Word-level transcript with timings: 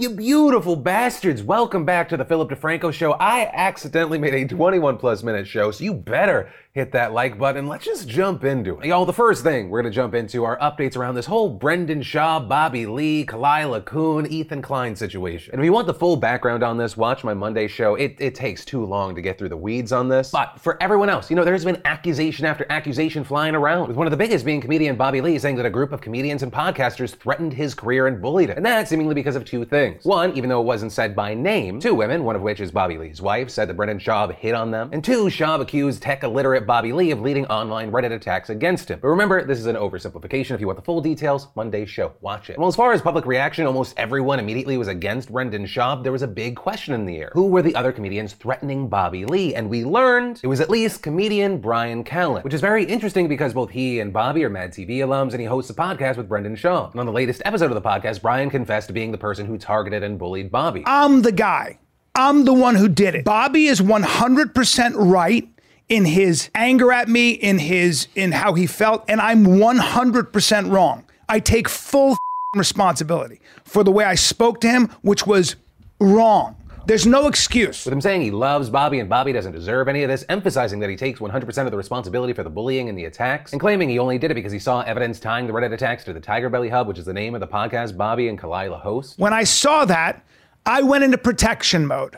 you 0.00 0.10
beautiful 0.10 0.76
bastards. 0.76 1.42
Welcome 1.42 1.84
back 1.84 2.08
to 2.10 2.16
the 2.16 2.24
Philip 2.24 2.50
DeFranco 2.50 2.92
show. 2.92 3.12
I 3.14 3.50
accidentally 3.52 4.18
made 4.18 4.34
a 4.34 4.46
21 4.46 4.96
plus 4.96 5.22
minute 5.24 5.46
show, 5.46 5.70
so 5.72 5.82
you 5.82 5.94
better 5.94 6.52
hit 6.72 6.92
that 6.92 7.12
like 7.12 7.38
button. 7.38 7.66
Let's 7.66 7.84
just 7.84 8.08
jump 8.08 8.44
into 8.44 8.78
it. 8.78 8.86
Y'all, 8.86 9.06
the 9.06 9.12
first 9.12 9.42
thing 9.42 9.70
we're 9.70 9.82
gonna 9.82 9.92
jump 9.92 10.14
into 10.14 10.44
are 10.44 10.58
updates 10.58 10.96
around 10.96 11.14
this 11.14 11.26
whole 11.26 11.48
Brendan 11.48 12.02
Schaub, 12.02 12.48
Bobby 12.48 12.86
Lee, 12.86 13.24
Khalyla 13.24 13.84
Kuhn, 13.84 14.26
Ethan 14.26 14.60
Klein 14.62 14.94
situation. 14.94 15.52
And 15.52 15.60
if 15.60 15.64
you 15.64 15.72
want 15.72 15.86
the 15.86 15.94
full 15.94 16.16
background 16.16 16.62
on 16.62 16.76
this, 16.76 16.96
watch 16.96 17.24
my 17.24 17.32
Monday 17.32 17.68
show. 17.68 17.94
It, 17.94 18.16
it 18.18 18.34
takes 18.34 18.64
too 18.64 18.84
long 18.84 19.14
to 19.14 19.22
get 19.22 19.38
through 19.38 19.48
the 19.48 19.56
weeds 19.56 19.92
on 19.92 20.08
this. 20.08 20.30
But 20.30 20.60
for 20.60 20.80
everyone 20.82 21.08
else, 21.08 21.30
you 21.30 21.36
know, 21.36 21.44
there's 21.44 21.64
been 21.64 21.80
accusation 21.84 22.44
after 22.44 22.66
accusation 22.70 23.24
flying 23.24 23.54
around, 23.54 23.88
with 23.88 23.96
one 23.96 24.06
of 24.06 24.10
the 24.10 24.16
biggest 24.16 24.44
being 24.44 24.60
comedian 24.60 24.94
Bobby 24.94 25.20
Lee 25.20 25.38
saying 25.38 25.56
that 25.56 25.66
a 25.66 25.70
group 25.70 25.92
of 25.92 26.00
comedians 26.02 26.42
and 26.42 26.52
podcasters 26.52 27.14
threatened 27.14 27.54
his 27.54 27.74
career 27.74 28.06
and 28.06 28.20
bullied 28.20 28.50
him. 28.50 28.58
And 28.58 28.66
that 28.66 28.88
seemingly 28.88 29.14
because 29.14 29.36
of 29.36 29.44
two 29.44 29.64
things. 29.64 30.04
One, 30.04 30.36
even 30.36 30.50
though 30.50 30.60
it 30.60 30.66
wasn't 30.66 30.92
said 30.92 31.16
by 31.16 31.32
name, 31.34 31.80
two 31.80 31.94
women, 31.94 32.24
one 32.24 32.36
of 32.36 32.42
which 32.42 32.60
is 32.60 32.70
Bobby 32.70 32.98
Lee's 32.98 33.22
wife, 33.22 33.50
said 33.50 33.68
that 33.68 33.74
Brendan 33.74 33.98
Schaub 33.98 34.34
hit 34.34 34.54
on 34.54 34.70
them. 34.70 34.90
And 34.92 35.02
two, 35.02 35.24
Schaub 35.24 35.60
accused 35.60 36.02
tech 36.02 36.22
illiterate 36.22 36.57
Bobby 36.66 36.92
Lee 36.92 37.10
of 37.10 37.20
leading 37.20 37.46
online 37.46 37.90
Reddit 37.92 38.12
attacks 38.12 38.50
against 38.50 38.90
him. 38.90 38.98
But 39.00 39.08
remember, 39.08 39.44
this 39.44 39.58
is 39.58 39.66
an 39.66 39.76
oversimplification. 39.76 40.52
If 40.52 40.60
you 40.60 40.66
want 40.66 40.78
the 40.78 40.84
full 40.84 41.00
details, 41.00 41.48
Monday's 41.54 41.90
show, 41.90 42.12
watch 42.20 42.50
it. 42.50 42.58
Well, 42.58 42.68
as 42.68 42.76
far 42.76 42.92
as 42.92 43.00
public 43.00 43.26
reaction, 43.26 43.66
almost 43.66 43.94
everyone 43.96 44.38
immediately 44.38 44.76
was 44.76 44.88
against 44.88 45.30
Brendan 45.30 45.64
Schaub. 45.66 46.02
There 46.02 46.12
was 46.12 46.22
a 46.22 46.28
big 46.28 46.56
question 46.56 46.94
in 46.94 47.06
the 47.06 47.16
air. 47.16 47.30
Who 47.34 47.46
were 47.46 47.62
the 47.62 47.74
other 47.74 47.92
comedians 47.92 48.32
threatening 48.32 48.88
Bobby 48.88 49.24
Lee? 49.24 49.54
And 49.54 49.68
we 49.68 49.84
learned 49.84 50.40
it 50.42 50.48
was 50.48 50.60
at 50.60 50.70
least 50.70 51.02
comedian 51.02 51.58
Bryan 51.60 52.04
Callen, 52.04 52.44
which 52.44 52.54
is 52.54 52.60
very 52.60 52.84
interesting 52.84 53.28
because 53.28 53.54
both 53.54 53.70
he 53.70 54.00
and 54.00 54.12
Bobby 54.12 54.44
are 54.44 54.50
Mad 54.50 54.72
TV 54.72 54.98
alums 54.98 55.32
and 55.32 55.40
he 55.40 55.46
hosts 55.46 55.70
a 55.70 55.74
podcast 55.74 56.16
with 56.16 56.28
Brendan 56.28 56.56
Schaub. 56.56 56.92
And 56.92 57.00
on 57.00 57.06
the 57.06 57.12
latest 57.12 57.42
episode 57.44 57.70
of 57.70 57.74
the 57.74 57.88
podcast, 57.88 58.22
Bryan 58.22 58.50
confessed 58.50 58.88
to 58.88 58.92
being 58.92 59.12
the 59.12 59.18
person 59.18 59.46
who 59.46 59.58
targeted 59.58 60.02
and 60.02 60.18
bullied 60.18 60.50
Bobby. 60.50 60.82
I'm 60.86 61.22
the 61.22 61.32
guy. 61.32 61.78
I'm 62.14 62.44
the 62.44 62.52
one 62.52 62.74
who 62.74 62.88
did 62.88 63.14
it. 63.14 63.24
Bobby 63.24 63.66
is 63.66 63.80
100% 63.80 64.92
right 64.96 65.48
in 65.88 66.04
his 66.04 66.50
anger 66.54 66.92
at 66.92 67.08
me, 67.08 67.30
in 67.30 67.58
his 67.58 68.08
in 68.14 68.32
how 68.32 68.54
he 68.54 68.66
felt, 68.66 69.04
and 69.08 69.20
I'm 69.20 69.44
100% 69.44 70.70
wrong. 70.70 71.04
I 71.28 71.40
take 71.40 71.68
full 71.68 72.16
responsibility 72.56 73.40
for 73.64 73.84
the 73.84 73.92
way 73.92 74.04
I 74.04 74.14
spoke 74.14 74.60
to 74.62 74.68
him, 74.68 74.88
which 75.02 75.26
was 75.26 75.56
wrong. 76.00 76.56
There's 76.86 77.06
no 77.06 77.26
excuse. 77.26 77.84
With 77.84 77.92
him 77.92 78.00
saying 78.00 78.22
he 78.22 78.30
loves 78.30 78.70
Bobby 78.70 78.98
and 78.98 79.10
Bobby 79.10 79.30
doesn't 79.30 79.52
deserve 79.52 79.88
any 79.88 80.04
of 80.04 80.08
this, 80.08 80.24
emphasizing 80.30 80.80
that 80.80 80.88
he 80.88 80.96
takes 80.96 81.20
100% 81.20 81.66
of 81.66 81.70
the 81.70 81.76
responsibility 81.76 82.32
for 82.32 82.42
the 82.42 82.48
bullying 82.48 82.88
and 82.88 82.96
the 82.96 83.04
attacks, 83.04 83.52
and 83.52 83.60
claiming 83.60 83.90
he 83.90 83.98
only 83.98 84.16
did 84.16 84.30
it 84.30 84.34
because 84.34 84.52
he 84.52 84.58
saw 84.58 84.80
evidence 84.80 85.20
tying 85.20 85.46
the 85.46 85.52
Reddit 85.52 85.74
attacks 85.74 86.02
to 86.04 86.14
the 86.14 86.20
Tiger 86.20 86.48
Belly 86.48 86.70
Hub, 86.70 86.88
which 86.88 86.98
is 86.98 87.04
the 87.04 87.12
name 87.12 87.34
of 87.34 87.40
the 87.40 87.46
podcast 87.46 87.94
Bobby 87.94 88.28
and 88.28 88.38
Khalyla 88.38 88.80
host. 88.80 89.18
When 89.18 89.34
I 89.34 89.44
saw 89.44 89.84
that, 89.84 90.24
I 90.64 90.80
went 90.80 91.04
into 91.04 91.18
protection 91.18 91.86
mode. 91.86 92.16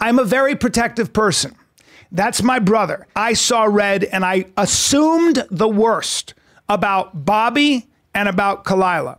I'm 0.00 0.18
a 0.18 0.24
very 0.24 0.56
protective 0.56 1.12
person. 1.12 1.54
That's 2.12 2.42
my 2.42 2.58
brother. 2.58 3.06
I 3.14 3.32
saw 3.32 3.64
red 3.64 4.04
and 4.04 4.24
I 4.24 4.46
assumed 4.56 5.44
the 5.50 5.68
worst 5.68 6.34
about 6.68 7.24
Bobby 7.24 7.88
and 8.14 8.28
about 8.28 8.64
Khalyla. 8.64 9.18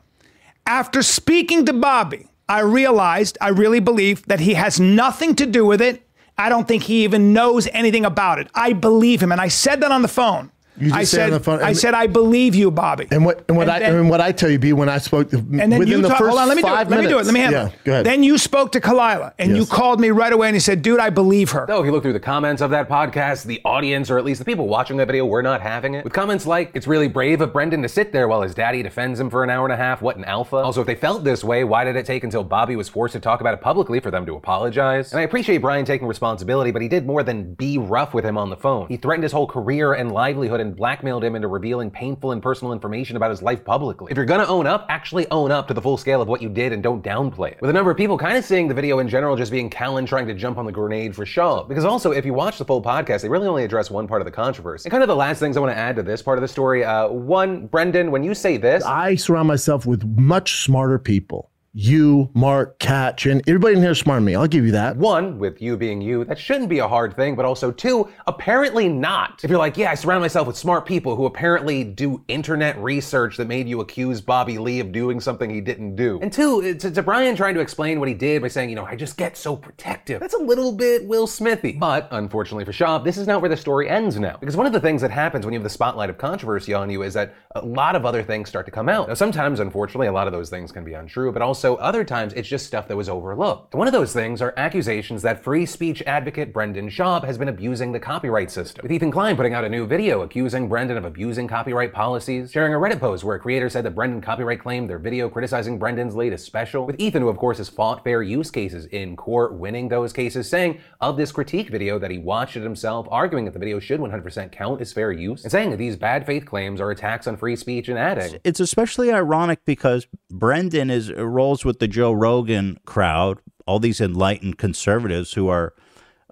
After 0.65 1.01
speaking 1.01 1.65
to 1.65 1.73
Bobby, 1.73 2.27
I 2.49 2.59
realized, 2.59 3.37
I 3.41 3.49
really 3.49 3.79
believe 3.79 4.25
that 4.27 4.39
he 4.39 4.53
has 4.53 4.79
nothing 4.79 5.35
to 5.35 5.45
do 5.45 5.65
with 5.65 5.81
it. 5.81 6.07
I 6.37 6.49
don't 6.49 6.67
think 6.67 6.83
he 6.83 7.03
even 7.03 7.33
knows 7.33 7.67
anything 7.73 8.05
about 8.05 8.39
it. 8.39 8.47
I 8.53 8.73
believe 8.73 9.21
him. 9.21 9.31
And 9.31 9.41
I 9.41 9.47
said 9.47 9.81
that 9.81 9.91
on 9.91 10.01
the 10.01 10.07
phone. 10.07 10.51
You 10.79 10.87
just 10.89 10.95
I 10.99 11.03
said 11.03 11.17
said, 11.17 11.25
on 11.25 11.31
the 11.31 11.39
phone- 11.39 11.61
I 11.63 11.73
said, 11.73 11.93
I 11.93 12.07
believe 12.07 12.53
you, 12.55 12.69
Bobby. 12.71 13.07
And 13.11 13.25
what 13.25 13.43
and 13.47 13.57
what 13.57 13.63
And 13.63 13.71
I 13.71 13.79
then- 13.79 13.95
and 13.95 14.09
what 14.09 14.21
I 14.21 14.31
tell 14.31 14.49
you, 14.49 14.59
B, 14.59 14.73
when 14.73 14.89
I 14.89 14.97
spoke 14.99 15.29
to, 15.31 15.37
And 15.37 15.71
then 15.71 15.79
within 15.79 15.87
you 15.87 16.01
the 16.01 16.09
talk, 16.09 16.19
first 16.19 16.29
hold 16.29 16.39
on, 16.41 16.47
let 16.47 16.55
me 16.57 16.61
do 16.61 16.67
it. 16.67 16.71
five 16.71 16.89
Let 16.89 17.01
me 17.01 17.07
do 17.07 17.19
it. 17.19 17.25
Let 17.25 17.33
me 17.33 17.39
minutes- 17.41 17.55
handle 17.55 17.71
yeah, 17.71 17.75
it. 17.79 17.83
Go 17.83 17.91
ahead. 17.93 18.05
Then 18.05 18.23
you 18.23 18.37
spoke 18.37 18.71
to 18.73 18.81
Khalyla 18.81 19.33
and 19.39 19.55
you 19.57 19.65
called 19.65 19.99
me 19.99 20.09
right 20.11 20.31
away 20.31 20.47
and 20.47 20.55
you 20.55 20.59
said, 20.59 20.81
dude, 20.81 20.99
I 20.99 21.09
believe 21.09 21.51
her. 21.51 21.65
Though, 21.67 21.79
if 21.79 21.85
you 21.85 21.91
look 21.91 22.03
through 22.03 22.13
the 22.13 22.19
comments 22.19 22.61
of 22.61 22.69
that 22.71 22.87
podcast, 22.89 23.45
the 23.45 23.59
audience, 23.65 24.09
or 24.11 24.17
at 24.17 24.25
least 24.25 24.39
the 24.39 24.45
people 24.45 24.67
watching 24.67 24.97
that 24.97 25.07
video, 25.07 25.25
were 25.25 25.41
not 25.43 25.61
having 25.61 25.95
it. 25.95 26.03
With 26.03 26.13
comments 26.13 26.45
like, 26.45 26.71
it's 26.73 26.85
really 26.87 27.07
brave 27.07 27.41
of 27.41 27.51
Brendan 27.53 27.81
to 27.81 27.89
sit 27.89 28.11
there 28.11 28.27
while 28.27 28.41
his 28.41 28.53
daddy 28.53 28.83
defends 28.83 29.19
him 29.19 29.29
for 29.29 29.43
an 29.43 29.49
hour 29.49 29.65
and 29.65 29.73
a 29.73 29.77
half. 29.77 30.01
What 30.01 30.15
an 30.17 30.25
alpha. 30.25 30.57
Also, 30.57 30.81
if 30.81 30.87
they 30.87 30.95
felt 30.95 31.23
this 31.23 31.43
way, 31.43 31.63
why 31.63 31.83
did 31.83 31.95
it 31.95 32.05
take 32.05 32.23
until 32.23 32.43
Bobby 32.43 32.75
was 32.75 32.87
forced 32.89 33.13
to 33.13 33.19
talk 33.19 33.41
about 33.41 33.53
it 33.53 33.61
publicly 33.61 33.99
for 33.99 34.11
them 34.11 34.25
to 34.27 34.35
apologize? 34.35 35.11
And 35.11 35.19
I 35.19 35.23
appreciate 35.23 35.57
Bryan 35.59 35.85
taking 35.85 36.07
responsibility, 36.07 36.71
but 36.71 36.81
he 36.81 36.87
did 36.87 37.05
more 37.05 37.23
than 37.23 37.53
be 37.55 37.77
rough 37.77 38.13
with 38.13 38.23
him 38.25 38.37
on 38.37 38.49
the 38.49 38.57
phone. 38.57 38.87
He 38.87 38.97
threatened 38.97 39.23
his 39.23 39.31
whole 39.31 39.47
career 39.47 39.93
and 39.93 40.11
livelihood 40.11 40.59
and 40.67 40.75
blackmailed 40.75 41.23
him 41.23 41.35
into 41.35 41.47
revealing 41.47 41.89
painful 41.89 42.31
and 42.33 42.43
personal 42.43 42.73
information 42.73 43.15
about 43.15 43.31
his 43.31 43.41
life 43.41 43.63
publicly. 43.63 44.11
If 44.11 44.17
you're 44.17 44.25
gonna 44.25 44.45
own 44.45 44.67
up, 44.67 44.85
actually 44.89 45.29
own 45.31 45.51
up 45.51 45.67
to 45.69 45.73
the 45.73 45.81
full 45.81 45.97
scale 45.97 46.21
of 46.21 46.27
what 46.27 46.41
you 46.41 46.49
did 46.49 46.73
and 46.73 46.83
don't 46.83 47.03
downplay 47.03 47.53
it. 47.53 47.61
With 47.61 47.69
a 47.69 47.73
number 47.73 47.89
of 47.89 47.97
people 47.97 48.17
kind 48.17 48.37
of 48.37 48.43
seeing 48.43 48.67
the 48.67 48.73
video 48.73 48.99
in 48.99 49.07
general 49.07 49.35
just 49.35 49.51
being 49.51 49.69
Callen 49.69 50.05
trying 50.05 50.27
to 50.27 50.33
jump 50.33 50.57
on 50.57 50.65
the 50.65 50.71
grenade 50.71 51.15
for 51.15 51.25
Schaub. 51.25 51.67
Because 51.67 51.85
also, 51.85 52.11
if 52.11 52.25
you 52.25 52.33
watch 52.33 52.57
the 52.57 52.65
full 52.65 52.81
podcast, 52.81 53.21
they 53.21 53.29
really 53.29 53.47
only 53.47 53.63
address 53.63 53.89
one 53.89 54.07
part 54.07 54.21
of 54.21 54.25
the 54.25 54.31
controversy. 54.31 54.87
And 54.87 54.91
kind 54.91 55.03
of 55.03 55.07
the 55.07 55.15
last 55.15 55.39
things 55.39 55.55
I 55.55 55.61
want 55.61 55.71
to 55.71 55.77
add 55.77 55.95
to 55.95 56.03
this 56.03 56.21
part 56.21 56.37
of 56.37 56.41
the 56.41 56.47
story. 56.47 56.83
Uh, 56.83 57.07
one, 57.07 57.67
Brendan, 57.67 58.11
when 58.11 58.23
you 58.23 58.35
say 58.35 58.57
this, 58.57 58.83
I 58.83 59.15
surround 59.15 59.47
myself 59.47 59.85
with 59.85 60.05
much 60.17 60.63
smarter 60.63 60.99
people. 60.99 61.49
You, 61.79 62.31
Mark, 62.33 62.79
Kat, 62.79 63.19
Chin, 63.19 63.39
everybody 63.45 63.75
in 63.75 63.83
here 63.83 63.91
is 63.91 63.99
smarter 63.99 64.17
than 64.17 64.25
me. 64.25 64.33
I'll 64.33 64.47
give 64.47 64.65
you 64.65 64.71
that. 64.71 64.97
One, 64.97 65.37
with 65.37 65.61
you 65.61 65.77
being 65.77 66.01
you, 66.01 66.25
that 66.25 66.39
shouldn't 66.39 66.69
be 66.69 66.79
a 66.79 66.87
hard 66.87 67.15
thing, 67.15 67.35
but 67.35 67.45
also 67.45 67.71
two, 67.71 68.09
apparently 68.25 68.89
not. 68.89 69.41
If 69.43 69.51
you're 69.51 69.59
like, 69.59 69.77
yeah, 69.77 69.91
I 69.91 69.93
surround 69.93 70.21
myself 70.21 70.47
with 70.47 70.57
smart 70.57 70.87
people 70.87 71.15
who 71.15 71.27
apparently 71.27 71.83
do 71.83 72.23
internet 72.29 72.79
research 72.79 73.37
that 73.37 73.47
made 73.47 73.69
you 73.69 73.81
accuse 73.81 74.21
Bobby 74.21 74.57
Lee 74.57 74.79
of 74.79 74.91
doing 74.91 75.19
something 75.19 75.51
he 75.51 75.61
didn't 75.61 75.95
do. 75.95 76.17
And 76.19 76.33
two, 76.33 76.61
uh, 76.61 76.79
to, 76.79 76.89
to 76.89 77.03
Bryan 77.03 77.35
trying 77.35 77.53
to 77.53 77.61
explain 77.61 77.99
what 77.99 78.07
he 78.07 78.15
did 78.15 78.41
by 78.41 78.47
saying, 78.47 78.71
you 78.71 78.75
know, 78.75 78.85
I 78.85 78.95
just 78.95 79.15
get 79.15 79.37
so 79.37 79.55
protective. 79.55 80.19
That's 80.19 80.33
a 80.33 80.39
little 80.39 80.71
bit 80.71 81.05
Will 81.05 81.27
Smithy. 81.27 81.73
But 81.73 82.07
unfortunately 82.09 82.65
for 82.65 82.71
Schaub, 82.71 83.03
this 83.03 83.19
is 83.19 83.27
not 83.27 83.39
where 83.39 83.49
the 83.49 83.55
story 83.55 83.87
ends 83.87 84.19
now. 84.19 84.37
Because 84.39 84.57
one 84.57 84.65
of 84.65 84.73
the 84.73 84.81
things 84.81 84.99
that 85.03 85.11
happens 85.11 85.45
when 85.45 85.53
you 85.53 85.59
have 85.59 85.63
the 85.63 85.69
spotlight 85.69 86.09
of 86.09 86.17
controversy 86.17 86.73
on 86.73 86.89
you 86.89 87.03
is 87.03 87.13
that 87.13 87.35
a 87.53 87.63
lot 87.63 87.95
of 87.95 88.03
other 88.03 88.23
things 88.23 88.49
start 88.49 88.65
to 88.65 88.71
come 88.71 88.89
out. 88.89 89.09
Now, 89.09 89.13
sometimes, 89.13 89.59
unfortunately, 89.59 90.07
a 90.07 90.11
lot 90.11 90.25
of 90.25 90.33
those 90.33 90.49
things 90.49 90.71
can 90.71 90.83
be 90.83 90.93
untrue, 90.95 91.31
but 91.31 91.43
also 91.43 91.66
other 91.75 92.03
times 92.03 92.33
it's 92.33 92.47
just 92.47 92.65
stuff 92.65 92.87
that 92.87 92.97
was 92.97 93.09
overlooked. 93.09 93.73
One 93.75 93.87
of 93.87 93.93
those 93.93 94.13
things 94.13 94.41
are 94.41 94.53
accusations 94.57 95.21
that 95.21 95.43
free 95.43 95.65
speech 95.65 96.01
advocate 96.05 96.53
Brendan 96.53 96.89
Schaub 96.89 97.23
has 97.23 97.37
been 97.37 97.49
abusing 97.49 97.91
the 97.91 97.99
copyright 97.99 98.49
system. 98.51 98.83
With 98.83 98.91
Ethan 98.91 99.11
Klein 99.11 99.35
putting 99.35 99.53
out 99.53 99.63
a 99.63 99.69
new 99.69 99.85
video 99.85 100.21
accusing 100.21 100.67
Brendan 100.67 100.97
of 100.97 101.05
abusing 101.05 101.47
copyright 101.47 101.93
policies, 101.93 102.51
sharing 102.51 102.73
a 102.73 102.77
Reddit 102.77 102.99
post 102.99 103.23
where 103.23 103.35
a 103.35 103.39
creator 103.39 103.69
said 103.69 103.83
that 103.85 103.95
Brendan 103.95 104.21
copyright 104.21 104.59
claimed 104.59 104.89
their 104.89 104.99
video 104.99 105.29
criticizing 105.29 105.77
Brendan's 105.77 106.15
latest 106.15 106.45
special, 106.45 106.85
with 106.85 106.99
Ethan, 106.99 107.21
who 107.21 107.29
of 107.29 107.37
course 107.37 107.57
has 107.57 107.69
fought 107.69 108.03
fair 108.03 108.21
use 108.21 108.51
cases 108.51 108.85
in 108.87 109.15
court, 109.15 109.53
winning 109.53 109.89
those 109.89 110.13
cases, 110.13 110.49
saying 110.49 110.79
of 111.01 111.17
this 111.17 111.31
critique 111.31 111.69
video 111.69 111.99
that 111.99 112.11
he 112.11 112.17
watched 112.17 112.55
it 112.55 112.63
himself, 112.63 113.07
arguing 113.11 113.45
that 113.45 113.51
the 113.51 113.59
video 113.59 113.79
should 113.79 113.99
100% 113.99 114.51
count 114.51 114.81
as 114.81 114.93
fair 114.93 115.11
use, 115.11 115.43
and 115.43 115.51
saying 115.51 115.71
that 115.71 115.77
these 115.77 115.95
bad 115.95 116.25
faith 116.25 116.45
claims 116.45 116.81
are 116.81 116.91
attacks 116.91 117.27
on 117.27 117.37
free 117.37 117.55
speech 117.55 117.87
and 117.89 117.97
adding. 117.97 118.39
It's 118.43 118.59
especially 118.59 119.11
ironic 119.11 119.65
because 119.65 120.07
Brendan 120.29 120.89
is 120.89 121.11
rolls 121.11 121.56
with 121.65 121.79
the 121.79 121.87
Joe 121.87 122.11
Rogan 122.11 122.79
crowd, 122.85 123.39
all 123.65 123.79
these 123.79 124.01
enlightened 124.01 124.57
conservatives 124.57 125.33
who 125.33 125.47
are, 125.47 125.73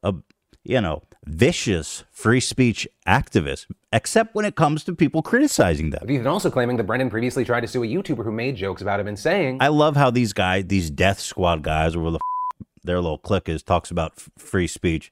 uh, 0.03 0.13
you 0.63 0.81
know, 0.81 1.03
vicious 1.25 2.03
free 2.11 2.39
speech 2.39 2.87
activists, 3.07 3.65
except 3.91 4.35
when 4.35 4.45
it 4.45 4.55
comes 4.55 4.83
to 4.83 4.95
people 4.95 5.21
criticizing 5.21 5.89
them. 5.89 6.09
Ethan 6.09 6.27
also 6.27 6.49
claiming 6.49 6.77
that 6.77 6.83
Brendan 6.83 7.09
previously 7.09 7.43
tried 7.43 7.61
to 7.61 7.67
sue 7.67 7.83
a 7.83 7.87
YouTuber 7.87 8.23
who 8.23 8.31
made 8.31 8.55
jokes 8.55 8.81
about 8.81 8.99
him 8.99 9.07
and 9.07 9.17
saying, 9.17 9.57
I 9.61 9.69
love 9.69 9.95
how 9.95 10.11
these 10.11 10.33
guys, 10.33 10.65
these 10.67 10.89
Death 10.89 11.19
Squad 11.19 11.63
guys, 11.63 11.95
or 11.95 12.01
where 12.01 12.11
the 12.11 12.19
f- 12.19 12.67
their 12.83 13.01
little 13.01 13.17
clique 13.17 13.49
is, 13.49 13.63
talks 13.63 13.89
about 13.91 14.13
f- 14.17 14.29
free 14.37 14.67
speech. 14.67 15.11